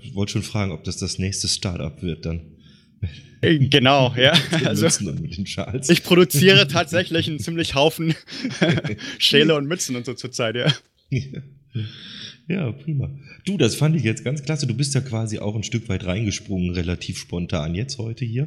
ich 0.00 0.14
wollte 0.14 0.32
schon 0.32 0.42
fragen, 0.42 0.72
ob 0.72 0.84
das 0.84 0.98
das 0.98 1.18
nächste 1.18 1.48
Startup 1.48 2.00
wird 2.02 2.24
dann. 2.24 2.56
Äh, 3.40 3.58
genau, 3.58 4.14
ja. 4.18 4.32
Also, 4.64 4.86
ich 5.88 6.02
produziere 6.02 6.68
tatsächlich 6.68 7.28
einen 7.28 7.38
ziemlich 7.40 7.74
Haufen 7.74 8.14
Schäle 9.18 9.54
und 9.54 9.66
Mützen 9.66 9.96
und 9.96 10.06
so 10.06 10.14
zurzeit, 10.14 10.56
ja. 10.56 10.72
Ja, 12.48 12.70
prima. 12.70 13.10
Du, 13.44 13.56
das 13.56 13.74
fand 13.74 13.96
ich 13.96 14.04
jetzt 14.04 14.24
ganz 14.24 14.42
klasse. 14.42 14.66
Du 14.66 14.74
bist 14.74 14.94
ja 14.94 15.00
quasi 15.00 15.38
auch 15.38 15.56
ein 15.56 15.64
Stück 15.64 15.88
weit 15.88 16.04
reingesprungen, 16.04 16.70
relativ 16.70 17.18
spontan 17.18 17.74
jetzt 17.74 17.98
heute 17.98 18.24
hier. 18.24 18.46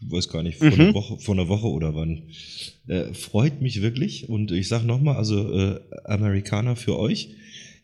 Ich 0.00 0.10
weiß 0.10 0.28
gar 0.28 0.42
nicht, 0.42 0.58
vor, 0.58 0.66
mhm. 0.66 0.80
einer, 0.80 0.94
Woche, 0.94 1.18
vor 1.18 1.34
einer 1.34 1.48
Woche 1.48 1.68
oder 1.68 1.94
wann. 1.94 2.22
Äh, 2.88 3.14
freut 3.14 3.62
mich 3.62 3.82
wirklich. 3.82 4.28
Und 4.28 4.50
ich 4.50 4.68
sage 4.68 4.86
nochmal, 4.86 5.16
also 5.16 5.52
äh, 5.52 5.80
Amerikaner 6.04 6.76
für 6.76 6.98
euch 6.98 7.30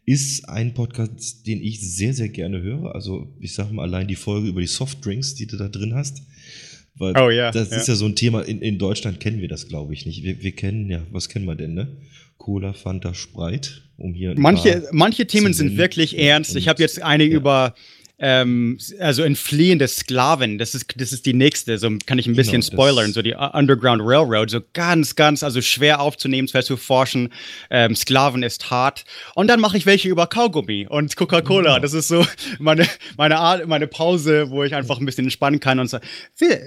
ist 0.05 0.49
ein 0.49 0.75
Podcast, 0.75 1.47
den 1.47 1.63
ich 1.63 1.81
sehr, 1.81 2.13
sehr 2.13 2.29
gerne 2.29 2.61
höre. 2.61 2.95
Also 2.95 3.33
ich 3.39 3.55
sage 3.55 3.73
mal 3.73 3.85
allein 3.85 4.09
die 4.09 4.17
Folge 4.17 4.49
über 4.49 4.61
die 4.61 4.67
Softdrinks, 4.67 5.37
die 5.37 5.47
du 5.47 5.57
da 5.57 5.69
drin 5.69 5.95
hast. 5.95 6.23
Weil 6.97 7.17
oh 7.17 7.31
ja. 7.31 7.53
Das 7.53 7.71
ja. 7.71 7.77
ist 7.77 7.89
ja 7.89 7.95
so 7.95 8.07
ein 8.07 8.17
Thema, 8.17 8.43
in, 8.43 8.61
in 8.61 8.79
Deutschland 8.79 9.21
kennen 9.21 9.41
wir 9.41 9.49
das, 9.49 9.69
glaube 9.69 9.95
ich, 9.95 10.07
nicht. 10.07 10.25
Wir, 10.25 10.43
wir 10.43 10.53
kennen, 10.53 10.91
ja, 10.91 11.07
was 11.13 11.29
kennen 11.29 11.45
wir 11.47 11.55
denn, 11.55 11.75
ne? 11.75 11.97
Cola, 12.41 12.73
Fanta, 12.73 13.13
Sprite, 13.13 13.83
um 13.99 14.15
hier. 14.15 14.35
Manche, 14.37 14.89
manche 14.93 15.27
Themen 15.27 15.53
sind 15.53 15.77
wirklich 15.77 16.19
ernst. 16.19 16.57
Ich 16.57 16.69
habe 16.69 16.81
jetzt 16.83 17.03
eine 17.03 17.25
ja. 17.25 17.37
über 17.37 17.75
ähm, 18.21 18.77
also 18.99 19.23
entfliehende 19.23 19.89
Sklaven, 19.89 20.59
das 20.59 20.75
ist, 20.75 20.93
das 21.01 21.13
ist 21.13 21.25
die 21.25 21.33
nächste, 21.33 21.79
so 21.79 21.91
kann 22.05 22.19
ich 22.19 22.27
ein 22.27 22.37
bisschen 22.37 22.61
genau, 22.61 22.73
spoilern, 22.73 23.13
so 23.15 23.23
die 23.23 23.35
Underground 23.35 24.03
Railroad, 24.05 24.51
so 24.51 24.61
ganz, 24.75 25.17
ganz, 25.17 25.43
also 25.43 25.63
schwer 25.63 26.03
aufzunehmen, 26.03 26.47
schwer 26.47 26.63
zu 26.63 26.77
forschen, 26.77 27.33
ähm, 27.71 27.97
Sklaven 27.97 28.43
ist 28.43 28.71
hart 28.71 29.05
und 29.35 29.49
dann 29.49 29.59
mache 29.59 29.79
ich 29.79 29.87
welche 29.87 30.11
über 30.11 30.27
Kaugummi 30.27 30.87
und 30.87 31.17
Coca-Cola, 31.17 31.79
mhm. 31.79 31.83
das 31.83 31.95
ist 31.95 32.09
so 32.09 32.27
meine, 32.59 32.87
meine 33.17 33.39
Art, 33.39 33.67
meine 33.67 33.87
Pause, 33.87 34.51
wo 34.51 34.65
ich 34.65 34.75
einfach 34.75 35.01
ein 35.01 35.07
bisschen 35.07 35.25
entspannen 35.25 35.59
kann 35.59 35.79
und 35.79 35.89
so. 35.89 35.99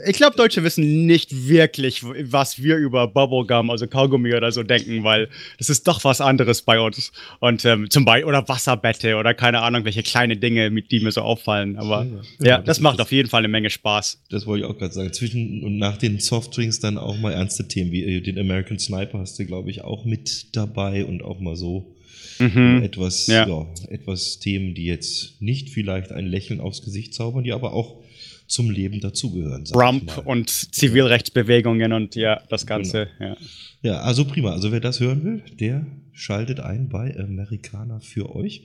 Ich 0.08 0.18
glaube, 0.18 0.36
Deutsche 0.36 0.64
wissen 0.64 1.06
nicht 1.06 1.48
wirklich, 1.48 2.04
was 2.04 2.64
wir 2.64 2.78
über 2.78 3.08
Bubblegum, 3.08 3.70
also 3.70 3.86
Kaugummi 3.86 4.34
oder 4.34 4.52
so 4.52 4.64
denken, 4.64 5.04
weil 5.04 5.30
das 5.60 5.70
ist 5.70 5.88
doch 5.88 6.04
was 6.04 6.20
anderes 6.20 6.64
bei 6.64 6.80
uns 6.80 7.12
und 7.40 7.64
ähm, 7.66 7.92
zum 7.92 8.06
Beispiel, 8.06 8.26
oder 8.26 8.48
Wasserbette 8.48 9.18
oder 9.18 9.36
keine 9.36 9.62
Ahnung, 9.62 9.86
welche 9.86 10.02
kleine 10.02 10.36
Dinge, 10.36 10.72
mit 10.72 10.90
die 10.90 11.00
mir 11.00 11.12
so 11.12 11.22
auf 11.22 11.43
auffallen. 11.44 11.76
Aber 11.78 12.06
ja, 12.06 12.46
ja, 12.46 12.58
das, 12.58 12.66
das, 12.66 12.80
macht 12.80 13.02
auf 13.02 13.12
jeden 13.12 13.30
Fall 13.30 13.40
eine 13.40 13.48
Menge 13.48 13.70
Spaß. 13.70 14.24
Das 14.30 14.46
wollte 14.46 14.66
ich 14.66 14.72
auch 14.72 14.78
gerade 14.78 14.94
sagen. 14.94 15.14
Zwischen 15.14 15.64
und 15.64 15.78
nach 15.78 15.98
den 15.98 16.20
Softdrinks 16.20 16.80
dann 16.80 16.98
auch 16.98 17.18
mal 17.18 17.34
ernste 17.34 17.68
Themen 17.68 17.92
wie 17.92 18.04
äh, 18.04 18.22
den 18.22 18.40
American 18.40 18.80
Sniper 18.80 19.20
hast 19.20 19.38
du, 19.40 19.46
glaube 19.46 19.70
ich, 19.70 19.84
auch 19.84 20.06
mit 20.06 20.56
dabei 20.56 21.06
und 21.06 21.24
auch 21.24 21.40
mal 21.40 21.56
so 21.56 21.96
mhm. 22.40 22.82
etwas, 22.84 23.28
ja. 23.28 23.48
ja, 23.48 23.68
etwas 23.90 24.40
Themen, 24.40 24.74
die 24.74 24.86
jetzt 24.86 25.42
nicht 25.42 25.70
vielleicht 25.70 26.12
ein 26.12 26.26
Lächeln 26.26 26.60
aufs 26.60 26.82
Gesicht 26.82 27.14
zaubern, 27.14 27.44
die 27.44 27.54
aber 27.54 27.74
auch 27.74 28.03
zum 28.48 28.70
Leben 28.70 29.00
dazugehören. 29.00 29.66
Trump 29.66 30.26
und 30.26 30.50
Zivilrechtsbewegungen 30.50 31.94
und 31.94 32.16
ja, 32.16 32.42
das 32.50 32.66
Ganze. 32.66 33.08
Genau. 33.18 33.32
Ja. 33.32 33.38
ja, 33.82 34.00
also 34.02 34.26
prima. 34.26 34.52
Also 34.52 34.72
wer 34.72 34.80
das 34.80 35.00
hören 35.00 35.24
will, 35.24 35.44
der 35.60 35.86
schaltet 36.12 36.60
ein 36.60 36.90
bei 36.90 37.18
Amerikaner 37.18 38.00
für 38.00 38.36
euch. 38.36 38.64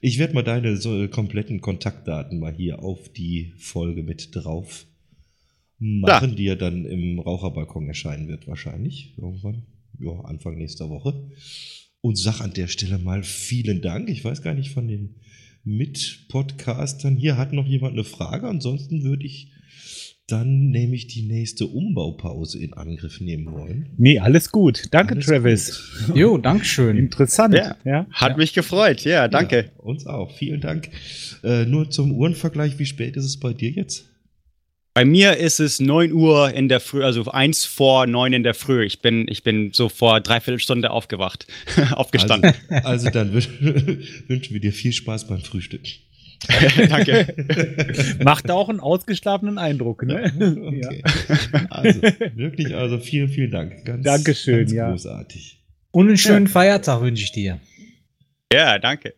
Ich 0.00 0.18
werde 0.18 0.34
mal 0.34 0.42
deine 0.42 0.76
so 0.76 1.06
kompletten 1.08 1.60
Kontaktdaten 1.60 2.38
mal 2.38 2.54
hier 2.54 2.82
auf 2.82 3.08
die 3.12 3.52
Folge 3.58 4.02
mit 4.02 4.34
drauf 4.34 4.86
machen, 5.78 6.30
ja. 6.30 6.36
die 6.36 6.44
ja 6.44 6.54
dann 6.54 6.84
im 6.86 7.18
Raucherbalkon 7.18 7.86
erscheinen 7.88 8.28
wird, 8.28 8.46
wahrscheinlich. 8.48 9.14
Irgendwann, 9.18 9.66
ja, 10.00 10.12
Anfang 10.24 10.56
nächster 10.56 10.88
Woche. 10.88 11.30
Und 12.00 12.16
sag 12.16 12.40
an 12.40 12.52
der 12.52 12.68
Stelle 12.68 12.98
mal 12.98 13.22
vielen 13.22 13.82
Dank. 13.82 14.08
Ich 14.08 14.24
weiß 14.24 14.42
gar 14.42 14.54
nicht 14.54 14.70
von 14.70 14.88
den 14.88 15.16
Mitpodcastern. 15.66 17.16
Hier 17.16 17.36
hat 17.36 17.52
noch 17.52 17.66
jemand 17.66 17.94
eine 17.94 18.04
Frage. 18.04 18.48
Ansonsten 18.48 19.02
würde 19.02 19.26
ich 19.26 19.52
dann 20.28 20.70
nämlich 20.70 21.06
die 21.06 21.22
nächste 21.22 21.66
Umbaupause 21.66 22.58
in 22.58 22.72
Angriff 22.72 23.20
nehmen 23.20 23.52
wollen. 23.52 23.90
Nee, 23.96 24.18
alles 24.18 24.50
gut. 24.50 24.84
Danke, 24.90 25.14
alles 25.14 25.26
Travis. 25.26 25.92
Gut. 26.06 26.16
Jo, 26.16 26.38
Dankeschön. 26.38 26.96
Interessant. 26.96 27.54
Ja, 27.54 27.76
ja. 27.84 28.06
Hat 28.10 28.32
ja. 28.32 28.36
mich 28.36 28.52
gefreut. 28.52 29.04
Ja, 29.04 29.28
danke. 29.28 29.56
Ja, 29.56 29.82
uns 29.82 30.06
auch. 30.06 30.32
Vielen 30.32 30.60
Dank. 30.60 30.88
Äh, 31.44 31.66
nur 31.66 31.90
zum 31.90 32.12
Uhrenvergleich, 32.12 32.78
wie 32.78 32.86
spät 32.86 33.16
ist 33.16 33.24
es 33.24 33.38
bei 33.38 33.52
dir 33.52 33.70
jetzt? 33.70 34.08
Bei 34.96 35.04
mir 35.04 35.36
ist 35.36 35.60
es 35.60 35.78
9 35.78 36.10
Uhr 36.10 36.54
in 36.54 36.70
der 36.70 36.80
Früh, 36.80 37.04
also 37.04 37.30
eins 37.30 37.66
vor 37.66 38.06
9 38.06 38.32
in 38.32 38.42
der 38.42 38.54
Früh. 38.54 38.82
Ich 38.82 39.02
bin, 39.02 39.26
ich 39.28 39.42
bin 39.42 39.74
so 39.74 39.90
vor 39.90 40.22
dreiviertel 40.22 40.58
Stunde 40.58 40.90
aufgewacht, 40.90 41.46
aufgestanden. 41.92 42.54
Also, 42.70 42.88
also 42.88 43.10
dann 43.10 43.34
wünschen 43.34 44.54
wir 44.54 44.60
dir 44.60 44.72
viel 44.72 44.94
Spaß 44.94 45.28
beim 45.28 45.42
Frühstück. 45.42 45.82
Danke. 46.88 47.26
Macht 48.24 48.50
auch 48.50 48.70
einen 48.70 48.80
ausgeschlafenen 48.80 49.58
Eindruck, 49.58 50.02
ne? 50.02 50.32
Okay. 50.34 51.02
Ja. 51.52 51.66
Also, 51.68 52.00
wirklich, 52.34 52.74
also 52.74 52.98
vielen, 52.98 53.28
vielen 53.28 53.50
Dank. 53.50 53.84
Ganz, 53.84 54.02
Dankeschön, 54.02 54.60
ganz 54.60 54.72
ja. 54.72 54.88
großartig. 54.88 55.62
Und 55.90 56.08
einen 56.08 56.16
schönen 56.16 56.46
ja. 56.46 56.52
Feiertag 56.52 57.02
wünsche 57.02 57.22
ich 57.22 57.32
dir. 57.32 57.60
Ja, 58.50 58.78
danke. 58.78 59.12